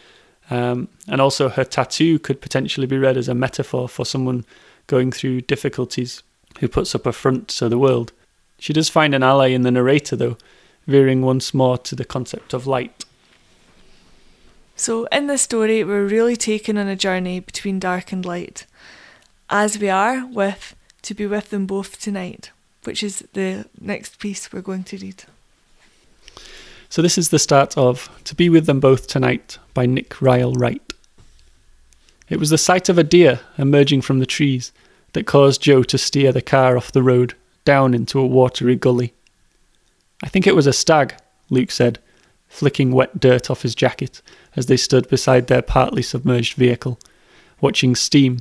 Um, 0.49 0.89
and 1.07 1.21
also, 1.21 1.51
her 1.51 1.65
tattoo 1.65 2.19
could 2.19 2.41
potentially 2.41 2.87
be 2.87 2.97
read 2.97 3.19
as 3.19 3.29
a 3.29 3.35
metaphor 3.35 3.91
for 3.91 4.07
someone 4.07 4.47
going 4.87 5.13
through 5.13 5.43
difficulties 5.43 6.23
who 6.61 6.69
puts 6.69 6.95
up 6.95 7.07
a 7.07 7.13
front 7.13 7.49
to 7.49 7.69
the 7.69 7.79
world. 7.79 8.13
She 8.59 8.73
does 8.73 8.89
find 8.89 9.15
an 9.15 9.23
ally 9.23 9.49
in 9.49 9.63
the 9.63 9.71
narrator, 9.71 10.17
though, 10.17 10.37
veering 10.87 11.23
once 11.23 11.53
more 11.53 11.79
to 11.79 11.95
the 11.95 12.05
concept 12.05 12.53
of 12.53 12.67
light. 12.67 13.05
So, 14.77 15.07
in 15.07 15.27
this 15.27 15.43
story, 15.43 15.85
we're 15.85 16.07
really 16.07 16.37
taken 16.37 16.77
on 16.79 16.89
a 16.89 16.97
journey 16.97 17.41
between 17.41 17.79
dark 17.79 18.13
and 18.13 18.25
light 18.25 18.67
as 19.51 19.79
we 19.79 19.89
are 19.89 20.27
with 20.27 20.75
To 21.03 21.15
Be 21.15 21.27
With 21.27 21.51
Them 21.51 21.67
Both 21.67 22.01
Tonight, 22.01 22.51
which 22.85 23.03
is 23.03 23.21
the 23.33 23.67
next 23.81 24.19
piece 24.19 24.53
we're 24.53 24.61
going 24.61 24.85
to 24.85 24.97
read. 24.97 25.25
So, 26.89 27.03
this 27.03 27.19
is 27.19 27.29
the 27.29 27.39
start 27.39 27.77
of 27.77 28.09
To 28.25 28.35
Be 28.35 28.49
With 28.49 28.67
Them 28.67 28.81
Both 28.81 29.07
Tonight 29.07 29.59
by 29.75 29.87
Nick 29.87 30.21
Ryle 30.21 30.55
Wright. 30.55 30.93
It 32.29 32.39
was 32.39 32.51
the 32.51 32.59
sight 32.59 32.89
of 32.89 32.97
a 32.97 33.05
deer 33.05 33.41
emerging 33.59 34.03
from 34.03 34.19
the 34.19 34.27
trees 34.27 34.73
that 35.13 35.27
caused 35.27 35.63
Joe 35.63 35.83
to 35.85 35.99
steer 35.99 36.33
the 36.33 36.43
car 36.43 36.77
off 36.77 36.93
the 36.93 37.03
road 37.03 37.35
down 37.65 37.95
into 37.95 38.19
a 38.19 38.27
watery 38.27 38.77
gully. 38.77 39.15
I 40.23 40.29
think 40.29 40.47
it 40.47 40.57
was 40.57 40.67
a 40.67 40.73
stag, 40.73 41.15
Luke 41.51 41.71
said, 41.71 41.99
flicking 42.49 42.93
wet 42.93 43.19
dirt 43.19 43.51
off 43.51 43.63
his 43.63 43.75
jacket 43.75 44.21
as 44.57 44.67
they 44.67 44.77
stood 44.77 45.09
beside 45.09 45.47
their 45.47 45.63
partly 45.63 46.03
submerged 46.03 46.55
vehicle, 46.55 46.99
watching 47.61 47.95
steam 47.95 48.41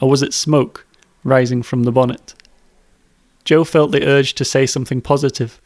or 0.00 0.10
was 0.10 0.22
it 0.22 0.34
smoke 0.34 0.86
rising 1.22 1.62
from 1.62 1.84
the 1.84 1.92
bonnet? 1.92 2.34
Joe 3.44 3.64
felt 3.64 3.92
the 3.92 4.06
urge 4.06 4.34
to 4.34 4.44
say 4.44 4.66
something 4.66 5.00
positive, 5.00 5.60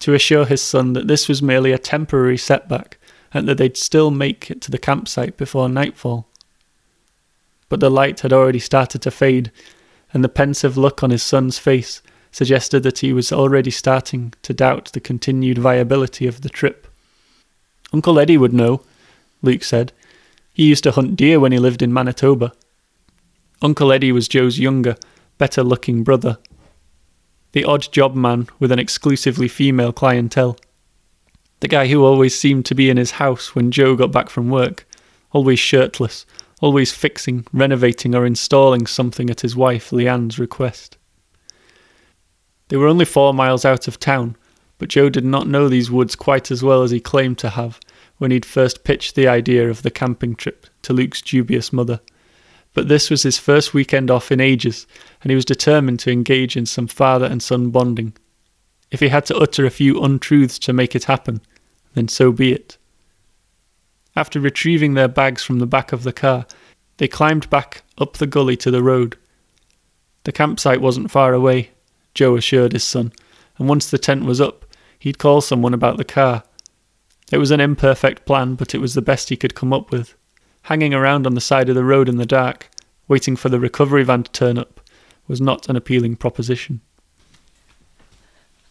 to 0.00 0.14
assure 0.14 0.44
his 0.44 0.62
son 0.62 0.92
that 0.94 1.06
this 1.06 1.28
was 1.28 1.42
merely 1.42 1.72
a 1.72 1.78
temporary 1.78 2.38
setback 2.38 2.98
and 3.32 3.48
that 3.48 3.58
they'd 3.58 3.76
still 3.76 4.10
make 4.10 4.50
it 4.50 4.60
to 4.62 4.70
the 4.70 4.78
campsite 4.78 5.36
before 5.36 5.68
nightfall. 5.68 6.26
But 7.68 7.80
the 7.80 7.90
light 7.90 8.20
had 8.20 8.32
already 8.32 8.58
started 8.58 9.02
to 9.02 9.10
fade, 9.10 9.50
and 10.14 10.22
the 10.22 10.28
pensive 10.28 10.78
look 10.78 11.02
on 11.02 11.10
his 11.10 11.22
son's 11.22 11.58
face 11.58 12.00
suggested 12.30 12.82
that 12.84 13.00
he 13.00 13.12
was 13.12 13.32
already 13.32 13.70
starting 13.70 14.32
to 14.42 14.54
doubt 14.54 14.90
the 14.92 15.00
continued 15.00 15.58
viability 15.58 16.26
of 16.26 16.40
the 16.40 16.48
trip. 16.48 16.86
Uncle 17.92 18.18
Eddie 18.18 18.38
would 18.38 18.52
know, 18.52 18.82
Luke 19.42 19.62
said. 19.62 19.92
He 20.52 20.66
used 20.68 20.84
to 20.84 20.92
hunt 20.92 21.16
deer 21.16 21.38
when 21.38 21.52
he 21.52 21.58
lived 21.58 21.82
in 21.82 21.92
Manitoba. 21.92 22.52
Uncle 23.60 23.92
Eddie 23.92 24.12
was 24.12 24.28
Joe's 24.28 24.58
younger, 24.58 24.96
better 25.38 25.62
looking 25.62 26.02
brother. 26.02 26.38
The 27.52 27.64
odd 27.64 27.90
job 27.92 28.14
man 28.14 28.48
with 28.58 28.72
an 28.72 28.78
exclusively 28.78 29.48
female 29.48 29.92
clientele. 29.92 30.56
The 31.60 31.68
guy 31.68 31.86
who 31.86 32.04
always 32.04 32.38
seemed 32.38 32.66
to 32.66 32.74
be 32.74 32.90
in 32.90 32.96
his 32.96 33.12
house 33.12 33.54
when 33.54 33.70
Joe 33.70 33.94
got 33.96 34.12
back 34.12 34.28
from 34.28 34.50
work, 34.50 34.86
always 35.32 35.58
shirtless, 35.58 36.26
always 36.64 36.92
fixing, 36.92 37.46
renovating, 37.52 38.14
or 38.14 38.24
installing 38.24 38.86
something 38.86 39.30
at 39.30 39.42
his 39.42 39.54
wife 39.54 39.90
Leanne's 39.90 40.38
request. 40.38 40.96
They 42.68 42.76
were 42.76 42.88
only 42.88 43.04
four 43.04 43.34
miles 43.34 43.64
out 43.64 43.86
of 43.86 44.00
town, 44.00 44.36
but 44.78 44.88
Joe 44.88 45.08
did 45.08 45.24
not 45.24 45.46
know 45.46 45.68
these 45.68 45.90
woods 45.90 46.16
quite 46.16 46.50
as 46.50 46.62
well 46.62 46.82
as 46.82 46.90
he 46.90 47.00
claimed 47.00 47.38
to 47.38 47.50
have 47.50 47.78
when 48.18 48.30
he'd 48.30 48.46
first 48.46 48.84
pitched 48.84 49.14
the 49.14 49.28
idea 49.28 49.68
of 49.68 49.82
the 49.82 49.90
camping 49.90 50.34
trip 50.34 50.66
to 50.82 50.92
Luke's 50.92 51.20
dubious 51.20 51.72
mother 51.72 52.00
but 52.74 52.88
this 52.88 53.08
was 53.08 53.22
his 53.22 53.38
first 53.38 53.72
weekend 53.72 54.10
off 54.10 54.32
in 54.32 54.40
ages, 54.40 54.86
and 55.22 55.30
he 55.30 55.36
was 55.36 55.44
determined 55.44 56.00
to 56.00 56.10
engage 56.10 56.56
in 56.56 56.66
some 56.66 56.88
father 56.88 57.24
and 57.24 57.42
son 57.42 57.70
bonding. 57.70 58.12
If 58.90 59.00
he 59.00 59.08
had 59.08 59.24
to 59.26 59.36
utter 59.36 59.64
a 59.64 59.70
few 59.70 60.02
untruths 60.02 60.58
to 60.60 60.72
make 60.72 60.94
it 60.94 61.04
happen, 61.04 61.40
then 61.94 62.08
so 62.08 62.32
be 62.32 62.52
it. 62.52 62.76
After 64.16 64.40
retrieving 64.40 64.94
their 64.94 65.08
bags 65.08 65.42
from 65.42 65.58
the 65.58 65.66
back 65.66 65.92
of 65.92 66.02
the 66.02 66.12
car, 66.12 66.46
they 66.98 67.08
climbed 67.08 67.50
back 67.50 67.82
up 67.98 68.14
the 68.14 68.26
gully 68.26 68.56
to 68.58 68.70
the 68.70 68.82
road. 68.82 69.16
The 70.24 70.32
campsite 70.32 70.80
wasn't 70.80 71.10
far 71.10 71.34
away, 71.34 71.70
Joe 72.14 72.36
assured 72.36 72.72
his 72.72 72.84
son, 72.84 73.12
and 73.58 73.68
once 73.68 73.90
the 73.90 73.98
tent 73.98 74.24
was 74.24 74.40
up, 74.40 74.64
he'd 74.98 75.18
call 75.18 75.40
someone 75.40 75.74
about 75.74 75.96
the 75.96 76.04
car. 76.04 76.44
It 77.32 77.38
was 77.38 77.50
an 77.50 77.60
imperfect 77.60 78.24
plan, 78.24 78.54
but 78.54 78.74
it 78.74 78.78
was 78.78 78.94
the 78.94 79.02
best 79.02 79.28
he 79.28 79.36
could 79.36 79.54
come 79.54 79.72
up 79.72 79.90
with 79.90 80.14
hanging 80.64 80.94
around 80.94 81.26
on 81.26 81.34
the 81.34 81.40
side 81.40 81.68
of 81.68 81.74
the 81.74 81.84
road 81.84 82.08
in 82.08 82.16
the 82.16 82.26
dark, 82.26 82.70
waiting 83.06 83.36
for 83.36 83.48
the 83.48 83.60
recovery 83.60 84.02
van 84.02 84.22
to 84.22 84.32
turn 84.32 84.58
up, 84.58 84.80
was 85.28 85.40
not 85.40 85.68
an 85.68 85.76
appealing 85.76 86.16
proposition. 86.16 86.80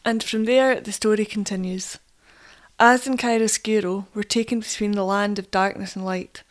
And 0.03 0.23
from 0.23 0.45
there, 0.45 0.81
the 0.81 0.91
story 0.91 1.25
continues. 1.25 1.99
As 2.79 3.05
in 3.07 3.17
Chiaroscuro, 3.17 4.07
we're 4.13 4.23
taken 4.23 4.59
between 4.59 4.93
the 4.93 5.05
land 5.05 5.37
of 5.39 5.51
darkness 5.51 5.95
and 5.95 6.03
light. 6.03 6.43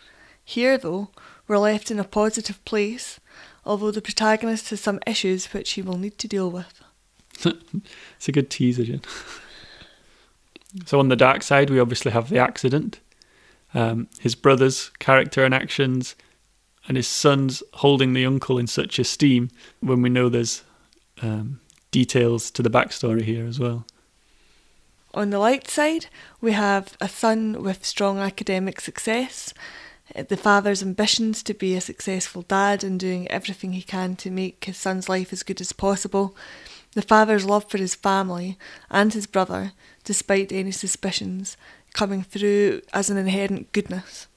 Here, 0.44 0.78
though, 0.78 1.10
we're 1.48 1.58
left 1.58 1.90
in 1.90 1.98
a 1.98 2.04
positive 2.04 2.64
place, 2.64 3.18
although 3.64 3.90
the 3.90 4.00
protagonist 4.00 4.70
has 4.70 4.80
some 4.80 5.00
issues 5.06 5.46
which 5.46 5.72
he 5.72 5.82
will 5.82 5.98
need 5.98 6.18
to 6.18 6.28
deal 6.28 6.50
with. 6.50 6.82
it's 7.44 8.28
a 8.28 8.32
good 8.32 8.50
teaser. 8.50 9.00
So 10.86 10.98
on 10.98 11.08
the 11.08 11.16
dark 11.16 11.42
side, 11.42 11.70
we 11.70 11.80
obviously 11.80 12.12
have 12.12 12.28
the 12.28 12.38
accident, 12.38 13.00
um, 13.74 14.08
his 14.20 14.34
brother's 14.34 14.90
character 14.98 15.44
and 15.44 15.54
actions, 15.54 16.14
and 16.88 16.96
his 16.96 17.08
son's 17.08 17.62
holding 17.74 18.12
the 18.12 18.26
uncle 18.26 18.58
in 18.58 18.66
such 18.66 18.98
esteem 18.98 19.50
when 19.80 20.02
we 20.02 20.08
know 20.08 20.28
there's 20.28 20.62
um, 21.20 21.60
details 21.90 22.50
to 22.52 22.62
the 22.62 22.70
backstory 22.70 23.22
here 23.22 23.46
as 23.46 23.58
well. 23.58 23.86
On 25.14 25.28
the 25.28 25.38
light 25.38 25.68
side, 25.68 26.06
we 26.40 26.52
have 26.52 26.96
a 26.98 27.08
son 27.08 27.62
with 27.62 27.84
strong 27.84 28.18
academic 28.18 28.80
success, 28.80 29.52
uh, 30.16 30.22
the 30.22 30.38
father's 30.38 30.82
ambitions 30.82 31.42
to 31.42 31.52
be 31.52 31.74
a 31.74 31.82
successful 31.82 32.42
dad 32.42 32.82
and 32.82 32.98
doing 32.98 33.30
everything 33.30 33.74
he 33.74 33.82
can 33.82 34.16
to 34.16 34.30
make 34.30 34.64
his 34.64 34.78
son's 34.78 35.10
life 35.10 35.30
as 35.30 35.42
good 35.42 35.60
as 35.60 35.74
possible, 35.74 36.34
the 36.92 37.02
father's 37.02 37.44
love 37.44 37.68
for 37.70 37.76
his 37.76 37.94
family 37.94 38.56
and 38.90 39.12
his 39.12 39.26
brother, 39.26 39.72
despite 40.02 40.50
any 40.50 40.70
suspicions, 40.70 41.58
coming 41.92 42.22
through 42.22 42.80
as 42.94 43.10
an 43.10 43.18
inherent 43.18 43.70
goodness. 43.72 44.28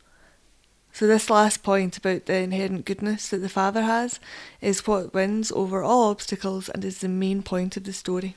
So, 0.92 1.08
this 1.08 1.30
last 1.30 1.64
point 1.64 1.98
about 1.98 2.26
the 2.26 2.36
inherent 2.36 2.84
goodness 2.84 3.30
that 3.30 3.38
the 3.38 3.50
father 3.50 3.84
has 3.84 4.20
is 4.60 4.86
what 4.86 5.14
wins 5.14 5.54
over 5.54 5.84
all 5.84 6.10
obstacles 6.10 6.68
and 6.68 6.84
is 6.84 7.00
the 7.00 7.08
main 7.08 7.44
point 7.44 7.78
of 7.78 7.86
the 7.86 7.94
story. 7.94 8.36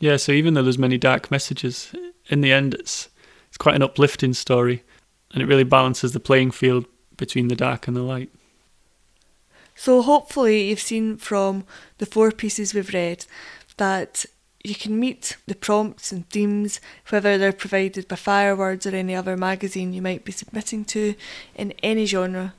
Yeah, 0.00 0.16
so 0.16 0.32
even 0.32 0.54
though 0.54 0.62
there's 0.62 0.78
many 0.78 0.98
dark 0.98 1.30
messages, 1.30 1.92
in 2.28 2.40
the 2.40 2.52
end 2.52 2.74
it's 2.74 3.08
it's 3.48 3.56
quite 3.56 3.76
an 3.76 3.82
uplifting 3.82 4.34
story 4.34 4.82
and 5.32 5.42
it 5.42 5.46
really 5.46 5.64
balances 5.64 6.12
the 6.12 6.20
playing 6.20 6.50
field 6.50 6.86
between 7.16 7.48
the 7.48 7.56
dark 7.56 7.86
and 7.86 7.96
the 7.96 8.02
light. 8.02 8.30
So 9.74 10.02
hopefully 10.02 10.68
you've 10.68 10.80
seen 10.80 11.16
from 11.16 11.64
the 11.98 12.06
four 12.06 12.30
pieces 12.30 12.74
we've 12.74 12.92
read 12.94 13.26
that 13.76 14.24
you 14.62 14.74
can 14.74 14.98
meet 14.98 15.36
the 15.46 15.54
prompts 15.54 16.10
and 16.10 16.28
themes, 16.30 16.80
whether 17.10 17.36
they're 17.36 17.52
provided 17.52 18.08
by 18.08 18.16
Firewords 18.16 18.86
or 18.86 18.94
any 18.96 19.14
other 19.14 19.36
magazine 19.36 19.92
you 19.92 20.00
might 20.00 20.24
be 20.24 20.32
submitting 20.32 20.84
to, 20.86 21.14
in 21.54 21.74
any 21.82 22.06
genre, 22.06 22.54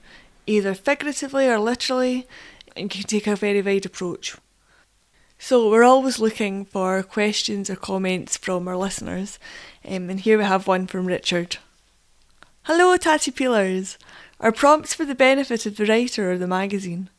either 0.46 0.76
figuratively 0.76 1.48
or 1.48 1.58
literally, 1.58 2.28
and 2.76 2.84
you 2.84 3.02
can 3.02 3.08
take 3.10 3.28
a 3.28 3.36
very 3.36 3.62
wide 3.62 3.86
approach. 3.86 4.36
So 5.38 5.70
we're 5.70 5.84
always 5.84 6.20
looking 6.20 6.66
for 6.66 7.04
questions 7.04 7.70
or 7.70 7.76
comments 7.76 8.38
from 8.38 8.68
our 8.68 8.78
listeners, 8.78 9.38
um, 9.88 10.10
and 10.10 10.20
here 10.20 10.38
we 10.38 10.44
have 10.44 10.66
one 10.66 10.88
from 10.88 11.06
Richard. 11.06 11.58
Hello, 12.64 12.98
Tatty 12.98 13.32
Peelers! 13.32 13.98
Are 14.40 14.52
prompts 14.52 14.94
for 14.94 15.06
the 15.06 15.14
benefit 15.14 15.66
of 15.66 15.78
the 15.78 15.86
writer 15.86 16.32
or 16.32 16.38
the 16.38 16.48
magazine? 16.48 17.10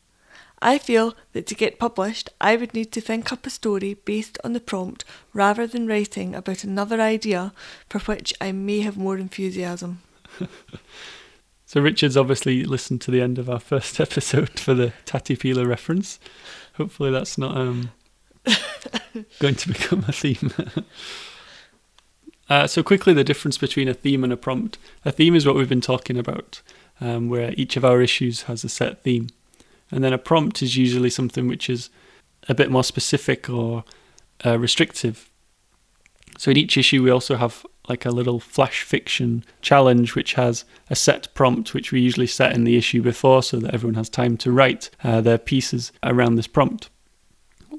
I 0.61 0.77
feel 0.77 1.15
that 1.33 1.45
to 1.47 1.55
get 1.55 1.79
published, 1.79 2.29
I 2.41 2.55
would 2.55 2.73
need 2.73 2.91
to 2.93 3.01
think 3.01 3.31
up 3.31 3.45
a 3.45 3.49
story 3.49 3.93
based 3.93 4.37
on 4.43 4.53
the 4.53 4.59
prompt 4.59 5.05
rather 5.33 5.67
than 5.67 5.87
writing 5.87 6.33
about 6.33 6.63
another 6.63 6.99
idea 6.99 7.53
for 7.89 7.99
which 7.99 8.33
I 8.41 8.51
may 8.51 8.81
have 8.81 8.97
more 8.97 9.17
enthusiasm. 9.17 10.01
so, 11.65 11.79
Richard's 11.79 12.17
obviously 12.17 12.63
listened 12.63 13.01
to 13.01 13.11
the 13.11 13.21
end 13.21 13.37
of 13.37 13.49
our 13.49 13.59
first 13.59 13.99
episode 14.01 14.59
for 14.59 14.73
the 14.73 14.93
Tatty 15.05 15.35
Peeler 15.35 15.67
reference. 15.67 16.19
Hopefully, 16.73 17.11
that's 17.11 17.37
not 17.37 17.55
um, 17.55 17.91
going 19.39 19.55
to 19.55 19.67
become 19.67 20.05
a 20.07 20.11
theme. 20.11 20.51
uh, 22.49 22.67
so, 22.67 22.83
quickly, 22.83 23.13
the 23.13 23.23
difference 23.23 23.57
between 23.57 23.87
a 23.87 23.93
theme 23.93 24.23
and 24.23 24.33
a 24.33 24.37
prompt. 24.37 24.77
A 25.05 25.11
theme 25.11 25.35
is 25.35 25.45
what 25.45 25.55
we've 25.55 25.69
been 25.69 25.81
talking 25.81 26.17
about, 26.17 26.61
um, 27.01 27.29
where 27.29 27.53
each 27.57 27.77
of 27.77 27.85
our 27.85 28.01
issues 28.01 28.43
has 28.43 28.63
a 28.63 28.69
set 28.69 29.03
theme. 29.03 29.29
And 29.91 30.03
then 30.03 30.13
a 30.13 30.17
prompt 30.17 30.61
is 30.61 30.75
usually 30.75 31.09
something 31.09 31.47
which 31.47 31.69
is 31.69 31.89
a 32.49 32.53
bit 32.53 32.71
more 32.71 32.83
specific 32.83 33.49
or 33.49 33.83
uh, 34.45 34.59
restrictive. 34.59 35.29
So 36.37 36.51
in 36.51 36.57
each 36.57 36.77
issue, 36.77 37.03
we 37.03 37.09
also 37.09 37.35
have 37.35 37.65
like 37.87 38.05
a 38.05 38.11
little 38.11 38.39
flash 38.39 38.83
fiction 38.83 39.45
challenge, 39.61 40.13
which 40.13 40.33
has 40.33 40.65
a 40.89 40.95
set 40.95 41.33
prompt, 41.33 41.73
which 41.73 41.91
we 41.91 42.01
usually 42.01 42.27
set 42.27 42.53
in 42.53 42.63
the 42.63 42.77
issue 42.77 43.01
before 43.01 43.41
so 43.41 43.57
that 43.59 43.73
everyone 43.73 43.95
has 43.95 44.09
time 44.09 44.37
to 44.37 44.51
write 44.51 44.89
uh, 45.03 45.21
their 45.21 45.37
pieces 45.37 45.91
around 46.03 46.35
this 46.35 46.47
prompt. 46.47 46.89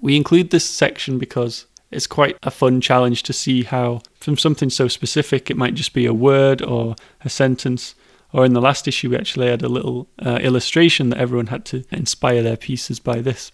We 0.00 0.16
include 0.16 0.50
this 0.50 0.64
section 0.64 1.18
because 1.18 1.66
it's 1.90 2.06
quite 2.06 2.37
a 2.42 2.50
fun 2.50 2.80
challenge 2.80 3.22
to 3.24 3.32
see 3.32 3.62
how, 3.62 4.02
from 4.20 4.37
something 4.37 4.70
so 4.70 4.88
specific, 4.88 5.50
it 5.50 5.56
might 5.56 5.74
just 5.74 5.94
be 5.94 6.06
a 6.06 6.14
word 6.14 6.62
or 6.62 6.94
a 7.24 7.28
sentence, 7.28 7.94
or 8.32 8.44
in 8.44 8.52
the 8.52 8.61
last 8.61 8.87
issue, 8.87 9.11
we 9.11 9.16
actually 9.16 9.48
had 9.48 9.62
a 9.62 9.68
little 9.68 10.06
uh, 10.24 10.38
illustration 10.42 11.08
that 11.11 11.18
everyone 11.18 11.46
had 11.46 11.64
to 11.66 11.84
inspire 11.90 12.42
their 12.42 12.58
pieces 12.58 13.00
by 13.00 13.20
this. 13.20 13.52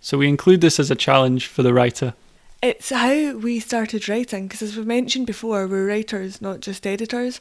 So 0.00 0.18
we 0.18 0.28
include 0.28 0.62
this 0.62 0.80
as 0.80 0.90
a 0.90 0.96
challenge 0.96 1.46
for 1.46 1.62
the 1.62 1.74
writer. 1.74 2.14
It's 2.62 2.90
how 2.90 3.36
we 3.36 3.58
started 3.58 4.08
writing, 4.08 4.46
because 4.46 4.62
as 4.62 4.76
we 4.76 4.84
mentioned 4.84 5.26
before, 5.26 5.66
we're 5.66 5.86
writers, 5.86 6.40
not 6.40 6.60
just 6.60 6.86
editors. 6.86 7.40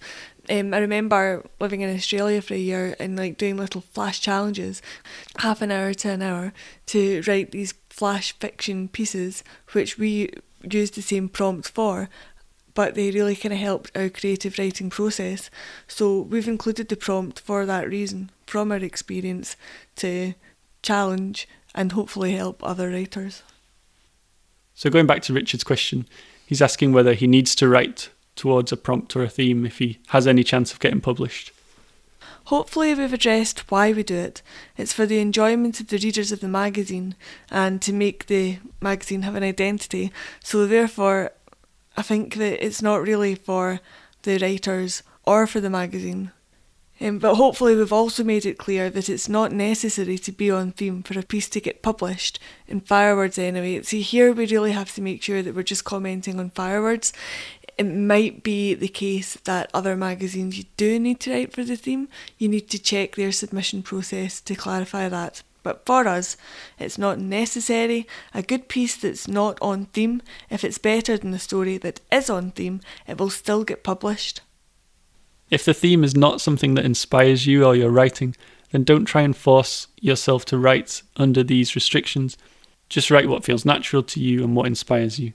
Um, 0.50 0.74
I 0.74 0.80
remember 0.80 1.46
living 1.60 1.82
in 1.82 1.96
Australia 1.96 2.42
for 2.42 2.56
a 2.56 2.58
year 2.58 2.96
and 3.00 3.16
like 3.16 3.38
doing 3.38 3.56
little 3.56 3.82
flash 3.82 4.20
challenges, 4.20 4.82
half 5.38 5.62
an 5.62 5.72
hour 5.72 5.94
to 5.94 6.10
an 6.10 6.24
hour, 6.24 6.54
to 6.88 7.22
write 7.28 7.52
these 7.52 7.74
flash 7.92 8.34
fiction 8.40 8.88
pieces, 8.88 9.44
which 9.74 9.98
we 9.98 10.32
used 10.64 10.96
the 10.96 11.02
same 11.02 11.28
prompt 11.28 11.68
for, 11.70 12.10
but 12.74 12.96
they 12.96 13.12
really 13.12 13.36
kind 13.36 13.54
of 13.54 13.60
helped 13.60 13.92
our 13.96 14.10
creative 14.10 14.58
writing 14.58 14.90
process. 14.90 15.50
So 15.88 16.22
we've 16.22 16.48
included 16.48 16.88
the 16.88 16.96
prompt 16.96 17.40
for 17.40 17.66
that 17.66 17.88
reason, 17.90 18.32
from 18.48 18.72
our 18.72 18.78
experience, 18.78 19.56
to 19.98 20.34
challenge 20.82 21.48
and 21.76 21.92
hopefully 21.92 22.34
help 22.34 22.64
other 22.64 22.90
writers. 22.90 23.44
So 24.74 24.90
going 24.90 25.06
back 25.06 25.22
to 25.24 25.34
Richard's 25.34 25.64
question, 25.64 26.08
he's 26.46 26.62
asking 26.62 26.94
whether 26.94 27.14
he 27.14 27.28
needs 27.28 27.56
to 27.56 27.68
write 27.68 28.10
towards 28.36 28.72
a 28.72 28.78
prompt 28.78 29.16
or 29.16 29.24
a 29.24 29.30
theme 29.30 29.66
if 29.66 29.80
he 29.80 30.00
has 30.08 30.26
any 30.26 30.44
chance 30.44 30.72
of 30.72 30.80
getting 30.80 31.02
published. 31.02 31.52
Hopefully, 32.52 32.94
we've 32.94 33.14
addressed 33.14 33.72
why 33.72 33.94
we 33.94 34.04
do 34.04 34.18
it. 34.18 34.42
It's 34.76 34.92
for 34.92 35.06
the 35.06 35.20
enjoyment 35.20 35.80
of 35.80 35.88
the 35.88 35.98
readers 35.98 36.34
of 36.34 36.42
the 36.42 36.50
magazine 36.50 37.16
and 37.50 37.82
to 37.82 37.94
make 37.94 38.26
the 38.26 38.58
magazine 38.82 39.22
have 39.22 39.36
an 39.36 39.44
identity. 39.44 40.12
So, 40.44 40.68
therefore, 40.68 41.32
I 41.96 42.02
think 42.02 42.36
that 42.36 42.62
it's 42.62 42.82
not 42.82 43.04
really 43.04 43.36
for 43.36 43.80
the 44.24 44.38
writers 44.38 45.02
or 45.24 45.48
for 45.48 45.62
the 45.62 45.70
magazine. 45.70 46.34
Um, 47.00 47.20
but 47.20 47.36
hopefully, 47.36 47.74
we've 47.74 47.94
also 47.94 48.22
made 48.22 48.46
it 48.46 48.58
clear 48.58 48.90
that 48.90 49.08
it's 49.08 49.30
not 49.30 49.54
necessary 49.54 50.18
to 50.18 50.32
be 50.34 50.52
on 50.52 50.74
theme 50.74 51.04
for 51.04 51.18
a 51.18 51.24
piece 51.24 51.48
to 51.50 51.62
get 51.62 51.82
published 51.82 52.38
in 52.68 52.82
Firewords 52.82 53.40
anyway. 53.40 53.82
See, 53.84 54.02
here 54.02 54.34
we 54.34 54.46
really 54.46 54.74
have 54.74 54.94
to 54.96 55.02
make 55.02 55.24
sure 55.24 55.42
that 55.42 55.56
we're 55.56 55.64
just 55.64 55.86
commenting 55.86 56.38
on 56.38 56.50
Firewords. 56.50 57.14
It 57.78 57.86
might 57.86 58.44
be 58.44 58.74
the 58.74 58.88
case 58.88 59.36
that 59.46 59.72
other 59.74 59.96
magazines 59.96 60.58
you 60.58 60.66
do 60.78 61.00
need 61.00 61.20
to 61.22 61.32
write 61.32 61.54
for 61.54 61.64
the 61.64 61.76
theme, 61.76 62.10
you 62.38 62.48
need 62.48 62.70
to 62.70 62.80
check 62.80 63.16
their 63.16 63.32
submission 63.32 63.82
process 63.82 64.42
to 64.42 64.56
clarify 64.56 65.10
that. 65.10 65.42
But 65.64 65.86
for 65.86 66.08
us, 66.08 66.38
it's 66.80 66.98
not 66.98 67.20
necessary. 67.20 68.08
A 68.34 68.42
good 68.42 68.68
piece 68.68 68.96
that's 68.96 69.28
not 69.28 69.58
on 69.62 69.86
theme, 69.86 70.22
if 70.50 70.64
it's 70.64 70.78
better 70.78 71.18
than 71.18 71.32
the 71.32 71.40
story 71.40 71.78
that 71.78 72.02
is 72.12 72.30
on 72.30 72.52
theme, 72.52 72.82
it 73.08 73.20
will 73.20 73.30
still 73.30 73.64
get 73.64 73.84
published. 73.84 74.42
If 75.50 75.66
the 75.66 75.74
theme 75.74 76.04
is 76.04 76.16
not 76.16 76.42
something 76.42 76.76
that 76.76 76.86
inspires 76.86 77.46
you 77.46 77.66
or 77.66 77.76
your 77.76 77.92
writing, 77.92 78.36
then 78.72 78.84
don't 78.84 79.06
try 79.06 79.22
and 79.22 79.36
force 79.36 79.88
yourself 80.00 80.46
to 80.46 80.58
write 80.58 81.04
under 81.18 81.44
these 81.44 81.76
restrictions. 81.76 82.38
Just 82.90 83.12
write 83.12 83.28
what 83.28 83.44
feels 83.44 83.66
natural 83.66 84.02
to 84.04 84.20
you 84.20 84.44
and 84.44 84.56
what 84.56 84.66
inspires 84.66 85.20
you. 85.20 85.34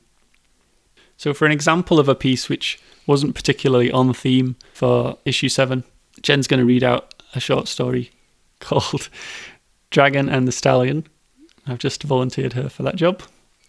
So, 1.16 1.32
for 1.32 1.46
an 1.46 1.52
example 1.52 1.98
of 1.98 2.08
a 2.08 2.14
piece 2.14 2.48
which 2.48 2.78
wasn't 3.06 3.34
particularly 3.34 3.90
on 3.90 4.12
theme 4.12 4.56
for 4.72 5.18
issue 5.24 5.48
7, 5.48 5.84
Jen's 6.22 6.46
going 6.46 6.60
to 6.60 6.66
read 6.66 6.84
out 6.84 7.14
a 7.34 7.40
short 7.40 7.68
story 7.68 8.10
called 8.60 9.08
Dragon 9.90 10.28
and 10.28 10.46
the 10.46 10.52
Stallion. 10.52 11.06
I've 11.66 11.78
just 11.78 12.02
volunteered 12.02 12.52
her 12.52 12.68
for 12.68 12.82
that 12.82 12.96
job. 12.96 13.22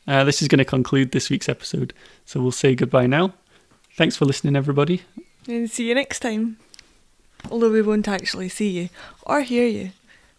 Uh, 0.07 0.23
this 0.23 0.41
is 0.41 0.47
going 0.47 0.59
to 0.59 0.65
conclude 0.65 1.11
this 1.11 1.29
week's 1.29 1.49
episode, 1.49 1.93
so 2.25 2.41
we'll 2.41 2.51
say 2.51 2.75
goodbye 2.75 3.07
now. 3.07 3.33
Thanks 3.95 4.15
for 4.15 4.25
listening, 4.25 4.55
everybody. 4.55 5.01
And 5.47 5.69
see 5.69 5.87
you 5.87 5.95
next 5.95 6.19
time. 6.19 6.57
Although 7.49 7.71
we 7.71 7.81
won't 7.81 8.07
actually 8.07 8.49
see 8.49 8.69
you 8.69 8.89
or 9.23 9.41
hear 9.41 9.67
you, 9.67 9.91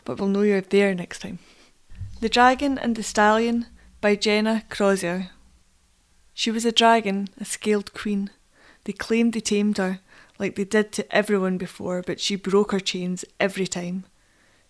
but 0.05 0.19
we'll 0.19 0.29
know 0.29 0.43
you're 0.43 0.61
there 0.61 0.95
next 0.95 1.21
time. 1.21 1.39
The 2.21 2.29
Dragon 2.29 2.79
and 2.79 2.97
the 2.97 3.03
Stallion 3.03 3.67
by 4.01 4.17
Jenna 4.17 4.65
Crozier. 4.69 5.31
She 6.39 6.53
was 6.53 6.65
a 6.65 6.71
dragon, 6.71 7.31
a 7.41 7.45
scaled 7.45 7.93
queen. 7.95 8.31
They 8.85 8.93
claimed 8.93 9.33
they 9.33 9.41
tamed 9.41 9.77
her, 9.77 9.99
like 10.39 10.55
they 10.55 10.63
did 10.63 10.93
to 10.93 11.13
everyone 11.13 11.59
before, 11.59 12.01
but 12.01 12.21
she 12.21 12.37
broke 12.37 12.71
her 12.71 12.79
chains 12.79 13.25
every 13.41 13.67
time. 13.67 14.05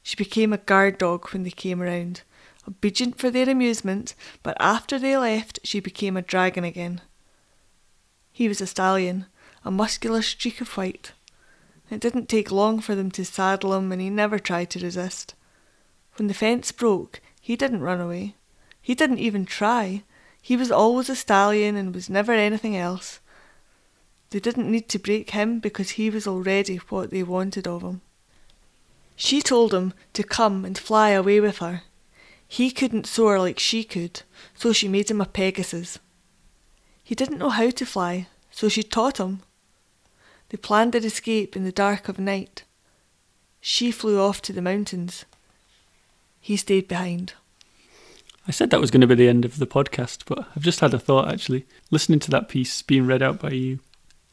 She 0.02 0.16
became 0.16 0.54
a 0.54 0.64
guard 0.64 0.96
dog 0.96 1.28
when 1.28 1.42
they 1.42 1.50
came 1.50 1.82
around, 1.82 2.22
obedient 2.66 3.18
for 3.18 3.30
their 3.30 3.50
amusement, 3.50 4.14
but 4.42 4.56
after 4.58 4.98
they 4.98 5.14
left, 5.18 5.58
she 5.62 5.78
became 5.78 6.16
a 6.16 6.22
dragon 6.22 6.64
again. 6.64 7.02
He 8.32 8.48
was 8.48 8.62
a 8.62 8.66
stallion, 8.66 9.26
a 9.62 9.70
muscular 9.70 10.22
streak 10.22 10.62
of 10.62 10.74
white. 10.74 11.12
It 11.90 12.00
didn't 12.00 12.30
take 12.30 12.50
long 12.50 12.80
for 12.80 12.94
them 12.94 13.10
to 13.10 13.26
saddle 13.26 13.74
him, 13.74 13.92
and 13.92 14.00
he 14.00 14.08
never 14.08 14.38
tried 14.38 14.70
to 14.70 14.80
resist. 14.80 15.34
When 16.16 16.28
the 16.28 16.34
fence 16.34 16.72
broke, 16.72 17.20
he 17.42 17.56
didn't 17.56 17.82
run 17.82 18.00
away. 18.00 18.36
He 18.80 18.94
didn't 18.94 19.18
even 19.18 19.44
try. 19.44 20.04
He 20.48 20.56
was 20.56 20.70
always 20.70 21.10
a 21.10 21.14
stallion 21.14 21.76
and 21.76 21.94
was 21.94 22.08
never 22.08 22.32
anything 22.32 22.74
else. 22.74 23.20
They 24.30 24.40
didn't 24.40 24.72
need 24.72 24.88
to 24.88 24.98
break 24.98 25.32
him 25.32 25.60
because 25.60 25.90
he 25.90 26.08
was 26.08 26.26
already 26.26 26.76
what 26.88 27.10
they 27.10 27.22
wanted 27.22 27.68
of 27.68 27.82
him. 27.82 28.00
She 29.14 29.42
told 29.42 29.74
him 29.74 29.92
to 30.14 30.22
come 30.22 30.64
and 30.64 30.78
fly 30.78 31.10
away 31.10 31.38
with 31.38 31.58
her. 31.58 31.82
He 32.46 32.70
couldn't 32.70 33.06
soar 33.06 33.38
like 33.38 33.58
she 33.58 33.84
could, 33.84 34.22
so 34.54 34.72
she 34.72 34.88
made 34.88 35.10
him 35.10 35.20
a 35.20 35.26
Pegasus. 35.26 35.98
He 37.04 37.14
didn't 37.14 37.36
know 37.40 37.50
how 37.50 37.68
to 37.68 37.84
fly, 37.84 38.28
so 38.50 38.70
she 38.70 38.82
taught 38.82 39.20
him. 39.20 39.42
They 40.48 40.56
planned 40.56 40.92
their 40.92 41.04
escape 41.04 41.56
in 41.56 41.64
the 41.64 41.72
dark 41.72 42.08
of 42.08 42.18
night. 42.18 42.64
She 43.60 43.90
flew 43.90 44.18
off 44.18 44.40
to 44.40 44.54
the 44.54 44.62
mountains. 44.62 45.26
He 46.40 46.56
stayed 46.56 46.88
behind. 46.88 47.34
I 48.48 48.50
said 48.50 48.70
that 48.70 48.80
was 48.80 48.90
going 48.90 49.02
to 49.02 49.06
be 49.06 49.14
the 49.14 49.28
end 49.28 49.44
of 49.44 49.58
the 49.58 49.66
podcast, 49.66 50.22
but 50.24 50.38
I've 50.56 50.62
just 50.62 50.80
had 50.80 50.94
a 50.94 50.98
thought 50.98 51.30
actually. 51.30 51.66
Listening 51.90 52.18
to 52.20 52.30
that 52.30 52.48
piece 52.48 52.80
being 52.80 53.06
read 53.06 53.22
out 53.22 53.38
by 53.38 53.50
you, 53.50 53.80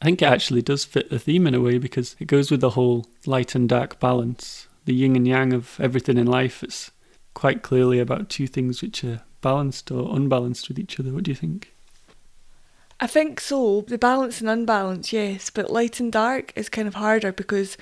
I 0.00 0.06
think 0.06 0.22
it 0.22 0.26
actually 0.26 0.62
does 0.62 0.86
fit 0.86 1.10
the 1.10 1.18
theme 1.18 1.46
in 1.46 1.54
a 1.54 1.60
way 1.60 1.76
because 1.76 2.16
it 2.18 2.24
goes 2.24 2.50
with 2.50 2.62
the 2.62 2.70
whole 2.70 3.06
light 3.26 3.54
and 3.54 3.68
dark 3.68 4.00
balance, 4.00 4.68
the 4.86 4.94
yin 4.94 5.16
and 5.16 5.28
yang 5.28 5.52
of 5.52 5.78
everything 5.78 6.16
in 6.16 6.26
life. 6.26 6.62
It's 6.62 6.90
quite 7.34 7.62
clearly 7.62 7.98
about 7.98 8.30
two 8.30 8.46
things 8.46 8.80
which 8.80 9.04
are 9.04 9.20
balanced 9.42 9.90
or 9.90 10.16
unbalanced 10.16 10.68
with 10.68 10.78
each 10.78 10.98
other. 10.98 11.12
What 11.12 11.24
do 11.24 11.30
you 11.30 11.34
think? 11.34 11.74
I 12.98 13.06
think 13.06 13.38
so. 13.38 13.82
The 13.82 13.98
balance 13.98 14.40
and 14.40 14.48
unbalance, 14.48 15.12
yes, 15.12 15.50
but 15.50 15.70
light 15.70 16.00
and 16.00 16.10
dark 16.10 16.54
is 16.56 16.70
kind 16.70 16.88
of 16.88 16.94
harder 16.94 17.32
because 17.32 17.76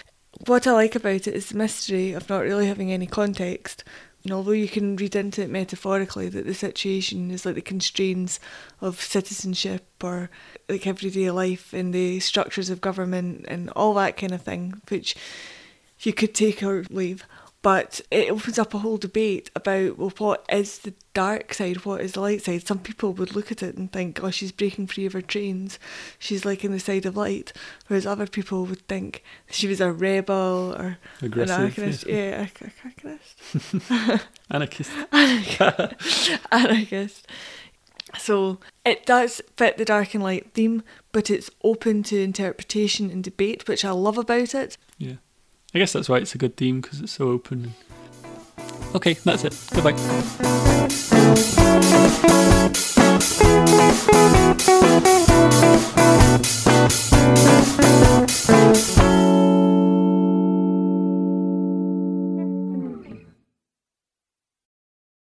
what 0.48 0.66
I 0.66 0.72
like 0.72 0.96
about 0.96 1.28
it 1.28 1.34
is 1.34 1.50
the 1.50 1.58
mystery 1.58 2.12
of 2.12 2.28
not 2.28 2.42
really 2.42 2.66
having 2.66 2.90
any 2.90 3.06
context. 3.06 3.84
And 4.24 4.32
although 4.32 4.52
you 4.52 4.68
can 4.68 4.96
read 4.96 5.14
into 5.14 5.42
it 5.42 5.50
metaphorically 5.50 6.30
that 6.30 6.46
the 6.46 6.54
situation 6.54 7.30
is 7.30 7.44
like 7.44 7.56
the 7.56 7.60
constraints 7.60 8.40
of 8.80 9.00
citizenship 9.00 9.86
or 10.02 10.30
like 10.66 10.86
everyday 10.86 11.30
life 11.30 11.74
and 11.74 11.92
the 11.92 12.20
structures 12.20 12.70
of 12.70 12.80
government 12.80 13.44
and 13.48 13.68
all 13.76 13.92
that 13.94 14.16
kind 14.16 14.32
of 14.32 14.40
thing, 14.40 14.80
which 14.88 15.14
you 16.00 16.14
could 16.14 16.34
take 16.34 16.62
or 16.62 16.84
leave. 16.88 17.24
But 17.64 18.02
it 18.10 18.30
opens 18.30 18.58
up 18.58 18.74
a 18.74 18.78
whole 18.78 18.98
debate 18.98 19.50
about 19.56 19.96
well, 19.96 20.12
what 20.18 20.44
is 20.52 20.80
the 20.80 20.92
dark 21.14 21.54
side, 21.54 21.86
what 21.86 22.02
is 22.02 22.12
the 22.12 22.20
light 22.20 22.42
side? 22.42 22.66
Some 22.66 22.80
people 22.80 23.14
would 23.14 23.34
look 23.34 23.50
at 23.50 23.62
it 23.62 23.78
and 23.78 23.90
think, 23.90 24.22
oh, 24.22 24.30
she's 24.30 24.52
breaking 24.52 24.88
free 24.88 25.06
of 25.06 25.14
her 25.14 25.22
chains, 25.22 25.78
she's 26.18 26.44
like 26.44 26.62
in 26.62 26.72
the 26.72 26.78
side 26.78 27.06
of 27.06 27.16
light. 27.16 27.54
Whereas 27.86 28.04
other 28.04 28.26
people 28.26 28.66
would 28.66 28.86
think 28.86 29.24
she 29.50 29.66
was 29.66 29.80
a 29.80 29.90
rebel 29.90 30.76
or 30.78 30.98
Aggressive, 31.22 31.56
an 31.56 31.62
anarchist. 31.62 32.06
Yeah, 32.06 32.46
yeah 32.52 34.28
anarchist. 34.50 34.90
anarchist. 35.14 36.42
anarchist. 36.52 37.26
So 38.18 38.60
it 38.84 39.06
does 39.06 39.40
fit 39.56 39.78
the 39.78 39.86
dark 39.86 40.12
and 40.12 40.22
light 40.22 40.52
theme, 40.52 40.82
but 41.12 41.30
it's 41.30 41.50
open 41.62 42.02
to 42.02 42.20
interpretation 42.20 43.10
and 43.10 43.24
debate, 43.24 43.66
which 43.66 43.86
I 43.86 43.92
love 43.92 44.18
about 44.18 44.54
it. 44.54 44.76
Yeah. 44.98 45.14
I 45.74 45.78
guess 45.80 45.92
that's 45.92 46.08
why 46.08 46.18
it's 46.18 46.34
a 46.36 46.38
good 46.38 46.56
theme 46.56 46.80
because 46.80 47.00
it's 47.00 47.12
so 47.12 47.30
open. 47.30 47.74
Okay, 48.94 49.14
that's 49.14 49.44
it. 49.44 49.58
Goodbye. 49.72 49.94